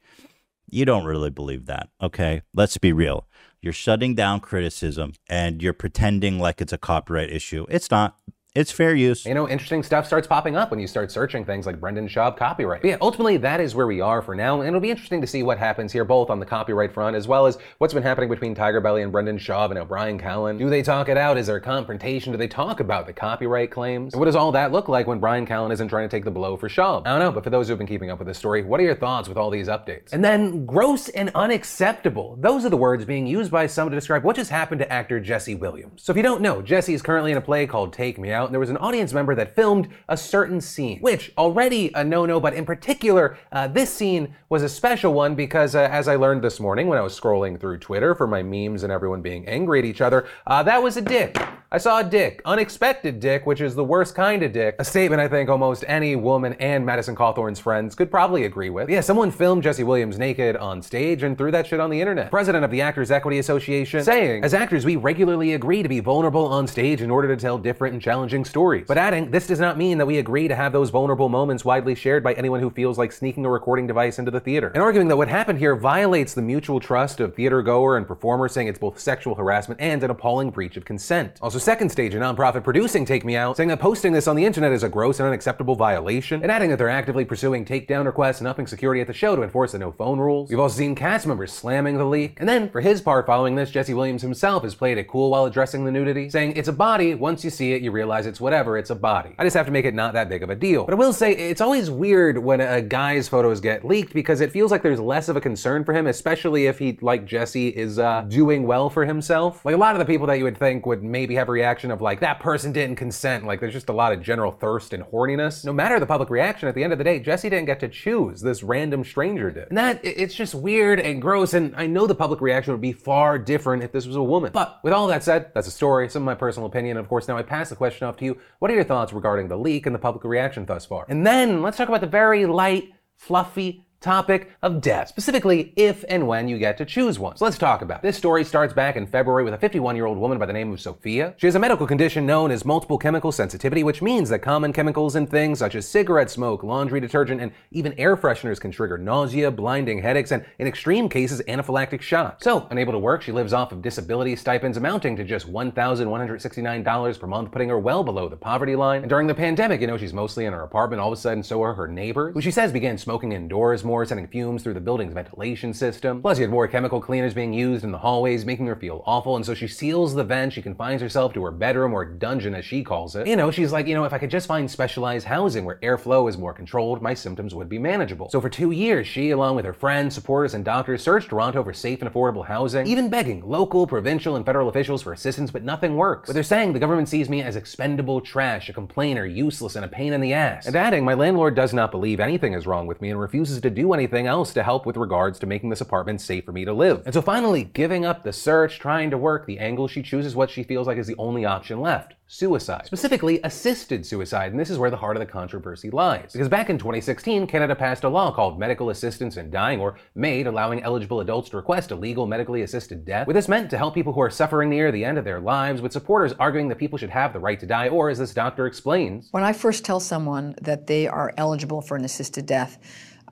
You 0.69 0.85
don't 0.85 1.05
really 1.05 1.29
believe 1.29 1.65
that, 1.67 1.89
okay? 2.01 2.41
Let's 2.53 2.77
be 2.77 2.93
real. 2.93 3.27
You're 3.61 3.73
shutting 3.73 4.15
down 4.15 4.39
criticism 4.39 5.13
and 5.29 5.61
you're 5.61 5.73
pretending 5.73 6.39
like 6.39 6.61
it's 6.61 6.73
a 6.73 6.77
copyright 6.77 7.31
issue. 7.31 7.65
It's 7.69 7.89
not. 7.89 8.17
It's 8.55 8.71
fair 8.71 8.93
use. 8.93 9.25
You 9.25 9.33
know, 9.33 9.49
interesting 9.49 9.81
stuff 9.81 10.05
starts 10.05 10.27
popping 10.27 10.55
up 10.55 10.69
when 10.69 10.79
you 10.79 10.85
start 10.85 11.11
searching 11.11 11.43
things 11.43 11.65
like 11.65 11.79
Brendan 11.79 12.07
Schaub 12.07 12.37
copyright. 12.37 12.83
But 12.83 12.87
yeah, 12.87 12.97
ultimately, 13.01 13.37
that 13.37 13.59
is 13.59 13.73
where 13.73 13.87
we 13.87 13.99
are 13.99 14.21
for 14.21 14.35
now, 14.35 14.59
and 14.59 14.67
it'll 14.67 14.79
be 14.79 14.91
interesting 14.91 15.21
to 15.21 15.25
see 15.25 15.41
what 15.41 15.57
happens 15.57 15.91
here, 15.91 16.05
both 16.05 16.29
on 16.29 16.39
the 16.39 16.45
copyright 16.45 16.93
front 16.93 17.15
as 17.15 17.27
well 17.27 17.47
as 17.47 17.57
what's 17.79 17.95
been 17.95 18.03
happening 18.03 18.29
between 18.29 18.53
Tiger 18.53 18.79
Belly 18.79 19.01
and 19.01 19.11
Brendan 19.11 19.39
Schaub 19.39 19.71
and 19.71 19.73
now 19.73 19.85
Bryan 19.85 20.19
Callen. 20.19 20.59
Do 20.59 20.69
they 20.69 20.83
talk 20.83 21.09
it 21.09 21.17
out? 21.17 21.35
Is 21.35 21.47
there 21.47 21.55
a 21.55 21.61
confrontation? 21.61 22.31
Do 22.31 22.37
they 22.37 22.47
talk 22.47 22.79
about 22.79 23.07
the 23.07 23.13
copyright 23.13 23.71
claims? 23.71 24.13
And 24.13 24.19
what 24.19 24.27
does 24.27 24.35
all 24.35 24.51
that 24.51 24.71
look 24.71 24.87
like 24.87 25.07
when 25.07 25.17
Bryan 25.17 25.47
Callen 25.47 25.73
isn't 25.73 25.87
trying 25.87 26.07
to 26.07 26.15
take 26.15 26.23
the 26.23 26.29
blow 26.29 26.55
for 26.55 26.69
Schaub? 26.69 27.07
I 27.07 27.09
don't 27.09 27.21
know, 27.21 27.31
but 27.31 27.43
for 27.43 27.49
those 27.49 27.67
who've 27.67 27.77
been 27.79 27.87
keeping 27.87 28.11
up 28.11 28.19
with 28.19 28.27
this 28.27 28.37
story, 28.37 28.61
what 28.61 28.79
are 28.79 28.83
your 28.83 28.93
thoughts 28.93 29.27
with 29.27 29.37
all 29.39 29.49
these 29.49 29.67
updates? 29.67 30.13
And 30.13 30.23
then, 30.23 30.67
gross 30.67 31.09
and 31.09 31.31
unacceptable. 31.33 32.37
Those 32.39 32.65
are 32.65 32.69
the 32.69 32.77
words 32.77 33.03
being 33.03 33.25
used 33.25 33.49
by 33.49 33.65
some 33.65 33.89
to 33.89 33.95
describe 33.95 34.23
what 34.23 34.35
just 34.35 34.51
happened 34.51 34.77
to 34.77 34.93
actor 34.93 35.19
Jesse 35.19 35.55
Williams. 35.55 36.03
So 36.03 36.11
if 36.11 36.17
you 36.17 36.23
don't 36.23 36.41
know, 36.41 36.61
Jesse 36.61 36.93
is 36.93 37.01
currently 37.01 37.31
in 37.31 37.37
a 37.37 37.41
play 37.41 37.65
called 37.65 37.93
Take 37.93 38.19
Me 38.19 38.31
Out, 38.31 38.42
and 38.45 38.53
there 38.53 38.59
was 38.59 38.69
an 38.69 38.77
audience 38.77 39.13
member 39.13 39.35
that 39.35 39.55
filmed 39.55 39.87
a 40.09 40.17
certain 40.17 40.61
scene, 40.61 40.99
which 40.99 41.31
already 41.37 41.91
a 41.93 42.03
no-no, 42.03 42.39
but 42.39 42.53
in 42.53 42.65
particular, 42.65 43.37
uh, 43.51 43.67
this 43.67 43.91
scene 43.91 44.35
was 44.49 44.63
a 44.63 44.69
special 44.69 45.13
one 45.13 45.35
because, 45.35 45.75
uh, 45.75 45.87
as 45.91 46.07
I 46.07 46.15
learned 46.15 46.43
this 46.43 46.59
morning 46.59 46.87
when 46.87 46.97
I 46.97 47.01
was 47.01 47.19
scrolling 47.19 47.59
through 47.59 47.79
Twitter 47.79 48.15
for 48.15 48.27
my 48.27 48.43
memes 48.43 48.83
and 48.83 48.91
everyone 48.91 49.21
being 49.21 49.47
angry 49.47 49.79
at 49.79 49.85
each 49.85 50.01
other, 50.01 50.27
uh, 50.47 50.63
that 50.63 50.81
was 50.81 50.97
a 50.97 51.01
dick. 51.01 51.37
I 51.73 51.79
saw 51.79 52.01
a 52.01 52.03
dick. 52.03 52.39
Unexpected 52.45 53.19
dick, 53.19 53.47
which 53.47 53.59
is 53.59 53.73
the 53.73 53.83
worst 53.83 54.13
kind 54.13 54.43
of 54.43 54.51
dick. 54.51 54.75
A 54.77 54.85
statement 54.85 55.19
I 55.19 55.27
think 55.27 55.49
almost 55.49 55.83
any 55.87 56.15
woman 56.15 56.53
and 56.59 56.85
Madison 56.85 57.15
Cawthorn's 57.15 57.59
friends 57.59 57.95
could 57.95 58.11
probably 58.11 58.45
agree 58.45 58.69
with. 58.69 58.91
Yeah, 58.91 59.01
someone 59.01 59.31
filmed 59.31 59.63
Jesse 59.63 59.83
Williams 59.83 60.19
naked 60.19 60.55
on 60.55 60.83
stage 60.83 61.23
and 61.23 61.35
threw 61.35 61.49
that 61.49 61.65
shit 61.65 61.79
on 61.79 61.89
the 61.89 61.99
internet. 61.99 62.29
President 62.29 62.63
of 62.63 62.69
the 62.69 62.81
Actors 62.81 63.09
Equity 63.09 63.39
Association 63.39 64.03
saying, 64.03 64.43
As 64.43 64.53
actors, 64.53 64.85
we 64.85 64.97
regularly 64.97 65.53
agree 65.53 65.81
to 65.81 65.89
be 65.89 65.99
vulnerable 65.99 66.45
on 66.45 66.67
stage 66.67 67.01
in 67.01 67.09
order 67.09 67.27
to 67.27 67.41
tell 67.41 67.57
different 67.57 67.93
and 67.93 68.01
challenging 68.01 68.32
stories. 68.43 68.85
But 68.87 68.97
adding, 68.97 69.29
this 69.29 69.45
does 69.45 69.59
not 69.59 69.77
mean 69.77 69.99
that 69.99 70.07
we 70.07 70.17
agree 70.17 70.47
to 70.47 70.55
have 70.55 70.73
those 70.73 70.89
vulnerable 70.89 71.29
moments 71.29 71.63
widely 71.63 71.93
shared 71.93 72.23
by 72.23 72.33
anyone 72.33 72.59
who 72.59 72.69
feels 72.69 72.97
like 72.97 73.11
sneaking 73.11 73.45
a 73.45 73.49
recording 73.49 73.85
device 73.85 74.17
into 74.17 74.31
the 74.31 74.39
theater. 74.39 74.71
And 74.73 74.81
arguing 74.81 75.09
that 75.09 75.17
what 75.17 75.27
happened 75.27 75.59
here 75.59 75.75
violates 75.75 76.33
the 76.33 76.41
mutual 76.41 76.79
trust 76.79 77.19
of 77.19 77.35
theater 77.35 77.61
goer 77.61 77.97
and 77.97 78.07
performer, 78.07 78.47
saying 78.47 78.67
it's 78.67 78.79
both 78.79 78.97
sexual 78.99 79.35
harassment 79.35 79.79
and 79.79 80.03
an 80.03 80.09
appalling 80.09 80.49
breach 80.49 80.77
of 80.77 80.85
consent. 80.85 81.37
Also, 81.41 81.59
Second 81.59 81.89
Stage, 81.89 82.15
a 82.15 82.19
nonprofit 82.19 82.63
producing 82.63 83.05
Take 83.05 83.25
Me 83.25 83.35
Out, 83.35 83.57
saying 83.57 83.69
that 83.69 83.79
posting 83.79 84.13
this 84.13 84.27
on 84.27 84.35
the 84.35 84.45
internet 84.45 84.71
is 84.71 84.83
a 84.83 84.89
gross 84.89 85.19
and 85.19 85.27
unacceptable 85.27 85.75
violation, 85.75 86.41
and 86.41 86.51
adding 86.51 86.69
that 86.69 86.77
they're 86.77 86.89
actively 86.89 87.25
pursuing 87.25 87.65
takedown 87.65 88.05
requests 88.05 88.39
and 88.39 88.47
upping 88.47 88.65
security 88.67 89.01
at 89.01 89.07
the 89.07 89.13
show 89.13 89.35
to 89.35 89.43
enforce 89.43 89.73
the 89.73 89.79
no 89.79 89.91
phone 89.91 90.19
rules. 90.19 90.49
We've 90.49 90.59
also 90.59 90.77
seen 90.77 90.95
cast 90.95 91.27
members 91.27 91.51
slamming 91.51 91.97
the 91.97 92.05
leak. 92.05 92.37
And 92.39 92.47
then, 92.47 92.69
for 92.69 92.81
his 92.81 93.01
part 93.01 93.25
following 93.25 93.55
this, 93.55 93.71
Jesse 93.71 93.93
Williams 93.93 94.21
himself 94.21 94.63
has 94.63 94.75
played 94.75 94.97
it 94.97 95.07
cool 95.07 95.31
while 95.31 95.45
addressing 95.45 95.83
the 95.83 95.91
nudity, 95.91 96.29
saying 96.29 96.53
it's 96.55 96.67
a 96.67 96.73
body, 96.73 97.15
once 97.15 97.43
you 97.43 97.49
see 97.49 97.73
it, 97.73 97.81
you 97.81 97.91
realize 97.91 98.22
it's 98.25 98.41
whatever, 98.41 98.77
it's 98.77 98.89
a 98.89 98.95
body. 98.95 99.35
I 99.37 99.43
just 99.43 99.55
have 99.55 99.65
to 99.65 99.71
make 99.71 99.85
it 99.85 99.93
not 99.93 100.13
that 100.13 100.29
big 100.29 100.43
of 100.43 100.49
a 100.49 100.55
deal. 100.55 100.85
But 100.85 100.93
I 100.93 100.97
will 100.97 101.13
say, 101.13 101.33
it's 101.33 101.61
always 101.61 101.89
weird 101.89 102.37
when 102.37 102.61
a 102.61 102.81
guy's 102.81 103.27
photos 103.27 103.59
get 103.59 103.85
leaked 103.85 104.13
because 104.13 104.41
it 104.41 104.51
feels 104.51 104.71
like 104.71 104.81
there's 104.81 104.99
less 104.99 105.29
of 105.29 105.35
a 105.35 105.41
concern 105.41 105.83
for 105.83 105.93
him, 105.93 106.07
especially 106.07 106.67
if 106.67 106.79
he, 106.79 106.97
like 107.01 107.25
Jesse, 107.25 107.69
is 107.69 107.99
uh, 107.99 108.21
doing 108.27 108.65
well 108.65 108.89
for 108.89 109.05
himself. 109.05 109.63
Like 109.65 109.75
a 109.75 109.77
lot 109.77 109.95
of 109.95 109.99
the 109.99 110.05
people 110.05 110.27
that 110.27 110.37
you 110.37 110.43
would 110.43 110.57
think 110.57 110.85
would 110.85 111.03
maybe 111.03 111.35
have 111.35 111.49
a 111.49 111.51
reaction 111.51 111.91
of 111.91 112.01
like, 112.01 112.19
that 112.21 112.39
person 112.39 112.71
didn't 112.71 112.95
consent, 112.95 113.45
like 113.45 113.59
there's 113.59 113.73
just 113.73 113.89
a 113.89 113.93
lot 113.93 114.13
of 114.13 114.21
general 114.21 114.51
thirst 114.51 114.93
and 114.93 115.03
horniness. 115.03 115.65
No 115.65 115.73
matter 115.73 115.99
the 115.99 116.05
public 116.05 116.29
reaction, 116.29 116.69
at 116.69 116.75
the 116.75 116.83
end 116.83 116.93
of 116.93 116.97
the 116.97 117.03
day, 117.03 117.19
Jesse 117.19 117.49
didn't 117.49 117.65
get 117.65 117.79
to 117.81 117.89
choose, 117.89 118.41
this 118.41 118.63
random 118.63 119.03
stranger 119.03 119.51
did. 119.51 119.67
And 119.69 119.77
that, 119.77 119.99
it's 120.03 120.33
just 120.33 120.55
weird 120.55 120.99
and 120.99 121.21
gross, 121.21 121.53
and 121.53 121.75
I 121.75 121.87
know 121.87 122.07
the 122.07 122.15
public 122.15 122.41
reaction 122.41 122.73
would 122.73 122.81
be 122.81 122.93
far 122.93 123.37
different 123.39 123.83
if 123.83 123.91
this 123.91 124.05
was 124.05 124.15
a 124.15 124.23
woman. 124.23 124.51
But 124.53 124.79
with 124.83 124.93
all 124.93 125.07
that 125.07 125.23
said, 125.23 125.51
that's 125.53 125.67
a 125.67 125.71
story, 125.71 126.09
some 126.09 126.23
of 126.23 126.25
my 126.25 126.35
personal 126.35 126.67
opinion, 126.67 126.97
of 126.97 127.07
course, 127.07 127.27
now 127.27 127.37
I 127.37 127.43
pass 127.43 127.69
the 127.69 127.75
question 127.75 128.07
off 128.07 128.12
to 128.17 128.25
you. 128.25 128.37
What 128.59 128.71
are 128.71 128.75
your 128.75 128.83
thoughts 128.83 129.13
regarding 129.13 129.47
the 129.47 129.57
leak 129.57 129.85
and 129.85 129.93
the 129.93 129.99
public 129.99 130.23
reaction 130.23 130.65
thus 130.65 130.85
far? 130.85 131.05
And 131.09 131.25
then 131.25 131.61
let's 131.61 131.77
talk 131.77 131.89
about 131.89 132.01
the 132.01 132.07
very 132.07 132.45
light, 132.45 132.93
fluffy, 133.17 133.85
topic 134.03 134.51
of 134.61 134.81
death, 134.81 135.07
specifically 135.07 135.73
if 135.75 136.03
and 136.09 136.27
when 136.27 136.47
you 136.47 136.59
get 136.59 136.77
to 136.77 136.85
choose 136.85 137.17
one. 137.17 137.37
So 137.37 137.45
let's 137.45 137.57
talk 137.57 137.81
about 137.81 137.99
it. 137.99 138.03
This 138.03 138.17
story 138.17 138.43
starts 138.43 138.73
back 138.73 138.97
in 138.97 139.07
February 139.07 139.45
with 139.45 139.53
a 139.53 139.57
51 139.57 139.95
year 139.95 140.05
old 140.05 140.17
woman 140.17 140.37
by 140.37 140.45
the 140.45 140.53
name 140.53 140.73
of 140.73 140.81
Sophia. 140.81 141.33
She 141.37 141.47
has 141.47 141.55
a 141.55 141.59
medical 141.59 141.87
condition 141.87 142.25
known 142.25 142.51
as 142.51 142.65
multiple 142.65 142.97
chemical 142.97 143.31
sensitivity, 143.31 143.83
which 143.83 144.01
means 144.01 144.27
that 144.29 144.39
common 144.39 144.73
chemicals 144.73 145.15
in 145.15 145.25
things 145.25 145.59
such 145.59 145.75
as 145.75 145.87
cigarette 145.87 146.29
smoke, 146.29 146.63
laundry 146.63 146.99
detergent, 146.99 147.41
and 147.41 147.53
even 147.71 147.93
air 147.93 148.17
fresheners 148.17 148.59
can 148.59 148.71
trigger 148.71 148.97
nausea, 148.97 149.49
blinding 149.49 150.01
headaches, 150.01 150.31
and 150.31 150.45
in 150.59 150.67
extreme 150.67 151.07
cases, 151.07 151.41
anaphylactic 151.47 152.01
shock. 152.01 152.43
So, 152.43 152.67
unable 152.71 152.91
to 152.91 152.99
work, 152.99 153.21
she 153.21 153.31
lives 153.31 153.53
off 153.53 153.71
of 153.71 153.81
disability 153.81 154.35
stipends 154.35 154.75
amounting 154.75 155.15
to 155.15 155.23
just 155.23 155.49
$1,169 155.49 157.19
per 157.19 157.27
month, 157.27 157.51
putting 157.51 157.69
her 157.69 157.79
well 157.79 158.03
below 158.03 158.27
the 158.27 158.35
poverty 158.35 158.75
line. 158.75 159.01
And 159.03 159.09
during 159.09 159.27
the 159.27 159.35
pandemic, 159.35 159.79
you 159.79 159.87
know, 159.87 159.97
she's 159.97 160.13
mostly 160.13 160.43
in 160.43 160.51
her 160.51 160.63
apartment, 160.63 160.99
all 160.99 161.13
of 161.13 161.17
a 161.17 161.21
sudden, 161.21 161.41
so 161.41 161.63
are 161.63 161.73
her 161.73 161.87
neighbors, 161.87 162.33
who 162.33 162.41
she 162.41 162.51
says 162.51 162.73
began 162.73 162.97
smoking 162.97 163.31
indoors 163.31 163.85
more, 163.85 163.92
sending 164.05 164.27
fumes 164.27 164.63
through 164.63 164.73
the 164.73 164.81
building's 164.81 165.13
ventilation 165.13 165.73
system. 165.73 166.21
Plus, 166.21 166.37
you 166.37 166.43
had 166.43 166.51
more 166.51 166.67
chemical 166.67 166.99
cleaners 166.99 167.33
being 167.33 167.53
used 167.53 167.83
in 167.83 167.91
the 167.91 167.97
hallways, 167.97 168.45
making 168.45 168.65
her 168.67 168.75
feel 168.75 169.03
awful, 169.05 169.35
and 169.35 169.45
so 169.45 169.53
she 169.53 169.67
seals 169.67 170.13
the 170.13 170.23
vent. 170.23 170.53
She 170.53 170.61
confines 170.61 171.01
herself 171.01 171.33
to 171.33 171.43
her 171.43 171.51
bedroom 171.51 171.93
or 171.93 172.03
dungeon, 172.05 172.55
as 172.55 172.65
she 172.65 172.83
calls 172.83 173.15
it. 173.15 173.27
You 173.27 173.35
know, 173.35 173.51
she's 173.51 173.71
like, 173.71 173.87
you 173.87 173.93
know, 173.93 174.03
if 174.03 174.13
I 174.13 174.17
could 174.17 174.31
just 174.31 174.47
find 174.47 174.69
specialized 174.69 175.27
housing 175.27 175.65
where 175.65 175.79
airflow 175.83 176.27
is 176.27 176.37
more 176.37 176.53
controlled, 176.53 177.01
my 177.01 177.13
symptoms 177.13 177.53
would 177.53 177.69
be 177.69 177.79
manageable. 177.79 178.29
So 178.29 178.41
for 178.41 178.49
two 178.49 178.71
years, 178.71 179.07
she, 179.07 179.29
along 179.29 179.55
with 179.55 179.65
her 179.65 179.73
friends, 179.73 180.15
supporters, 180.15 180.53
and 180.53 180.65
doctors, 180.65 181.03
searched 181.03 181.29
Toronto 181.29 181.63
for 181.63 181.73
safe 181.73 182.01
and 182.01 182.11
affordable 182.11 182.45
housing, 182.45 182.87
even 182.87 183.09
begging 183.09 183.47
local, 183.47 183.85
provincial, 183.85 184.35
and 184.35 184.45
federal 184.45 184.69
officials 184.69 185.01
for 185.01 185.13
assistance, 185.13 185.51
but 185.51 185.63
nothing 185.63 185.95
works. 185.95 186.27
But 186.27 186.33
they're 186.33 186.43
saying 186.43 186.73
the 186.73 186.79
government 186.79 187.09
sees 187.09 187.29
me 187.29 187.41
as 187.41 187.55
expendable 187.55 188.21
trash, 188.21 188.69
a 188.69 188.73
complainer, 188.73 189.25
useless, 189.25 189.75
and 189.75 189.85
a 189.85 189.87
pain 189.87 190.13
in 190.13 190.21
the 190.21 190.33
ass. 190.33 190.65
And 190.65 190.75
adding, 190.75 191.03
my 191.03 191.13
landlord 191.13 191.55
does 191.55 191.73
not 191.73 191.91
believe 191.91 192.19
anything 192.19 192.53
is 192.53 192.65
wrong 192.65 192.87
with 192.87 193.01
me 193.01 193.09
and 193.09 193.19
refuses 193.19 193.61
to 193.61 193.69
do 193.69 193.82
anything 193.91 194.27
else 194.27 194.53
to 194.53 194.63
help 194.63 194.85
with 194.85 194.95
regards 194.95 195.39
to 195.39 195.47
making 195.47 195.71
this 195.71 195.81
apartment 195.81 196.21
safe 196.21 196.45
for 196.45 196.51
me 196.51 196.63
to 196.63 196.73
live. 196.73 197.01
And 197.05 197.13
so 197.13 197.21
finally, 197.21 197.63
giving 197.63 198.05
up 198.05 198.23
the 198.23 198.31
search, 198.31 198.79
trying 198.79 199.09
to 199.09 199.17
work, 199.17 199.47
the 199.47 199.59
angle 199.59 199.87
she 199.87 200.03
chooses 200.03 200.35
what 200.35 200.51
she 200.51 200.63
feels 200.63 200.87
like 200.87 200.97
is 200.97 201.07
the 201.07 201.17
only 201.17 201.43
option 201.43 201.81
left 201.81 202.13
suicide. 202.33 202.83
Specifically, 202.87 203.39
assisted 203.43 204.03
suicide, 204.03 204.51
and 204.51 204.59
this 204.59 204.71
is 204.71 204.79
where 204.79 204.89
the 204.89 204.97
heart 204.97 205.15
of 205.15 205.19
the 205.19 205.25
controversy 205.25 205.91
lies. 205.91 206.33
Because 206.33 206.49
back 206.49 206.67
in 206.67 206.79
2016, 206.79 207.45
Canada 207.45 207.75
passed 207.75 208.03
a 208.03 208.09
law 208.09 208.31
called 208.31 208.57
Medical 208.57 208.89
Assistance 208.89 209.37
in 209.37 209.51
Dying, 209.51 209.79
or 209.79 209.99
MAID, 210.15 210.47
allowing 210.47 210.81
eligible 210.81 211.19
adults 211.19 211.49
to 211.49 211.57
request 211.57 211.91
a 211.91 211.95
legal 211.95 212.25
medically 212.25 212.63
assisted 212.63 213.05
death, 213.05 213.27
with 213.27 213.35
this 213.35 213.47
meant 213.47 213.69
to 213.69 213.77
help 213.77 213.93
people 213.93 214.13
who 214.13 214.21
are 214.21 214.31
suffering 214.31 214.71
near 214.71 214.91
the 214.91 215.05
end 215.05 215.19
of 215.19 215.25
their 215.25 215.39
lives, 215.39 215.79
with 215.79 215.93
supporters 215.93 216.33
arguing 216.39 216.69
that 216.69 216.79
people 216.79 216.97
should 216.97 217.11
have 217.11 217.33
the 217.33 217.39
right 217.39 217.59
to 217.59 217.67
die, 217.67 217.87
or 217.87 218.09
as 218.09 218.17
this 218.17 218.33
doctor 218.33 218.65
explains, 218.65 219.27
When 219.29 219.43
I 219.43 219.53
first 219.53 219.85
tell 219.85 219.99
someone 219.99 220.55
that 220.59 220.87
they 220.87 221.07
are 221.07 221.33
eligible 221.37 221.81
for 221.81 221.95
an 221.95 222.03
assisted 222.03 222.47
death, 222.47 222.79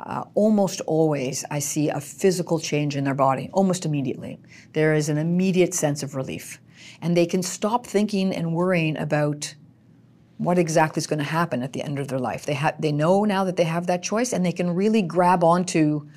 uh, 0.05 0.23
almost 0.33 0.81
always 0.81 1.45
I 1.51 1.59
see 1.59 1.89
a 1.89 2.01
physical 2.01 2.59
change 2.59 2.95
in 2.95 3.03
their 3.03 3.15
body, 3.15 3.49
almost 3.53 3.85
immediately. 3.85 4.39
There 4.73 4.93
is 4.93 5.09
an 5.09 5.17
immediate 5.17 5.73
sense 5.73 6.03
of 6.03 6.15
relief. 6.15 6.59
And 7.01 7.15
they 7.15 7.25
can 7.25 7.43
stop 7.43 7.85
thinking 7.85 8.33
and 8.33 8.53
worrying 8.53 8.97
about 8.97 9.55
what 10.37 10.57
exactly 10.57 10.99
is 10.99 11.07
going 11.07 11.19
to 11.19 11.25
happen 11.25 11.61
at 11.61 11.73
the 11.73 11.83
end 11.83 11.99
of 11.99 12.07
their 12.07 12.19
life. 12.19 12.45
They, 12.45 12.55
ha- 12.55 12.73
they 12.79 12.91
know 12.91 13.25
now 13.25 13.43
that 13.43 13.57
they 13.57 13.63
have 13.63 13.87
that 13.87 14.01
choice 14.01 14.33
and 14.33 14.43
they 14.45 14.51
can 14.51 14.71
really 14.71 15.03
grab 15.03 15.43
onto 15.43 16.09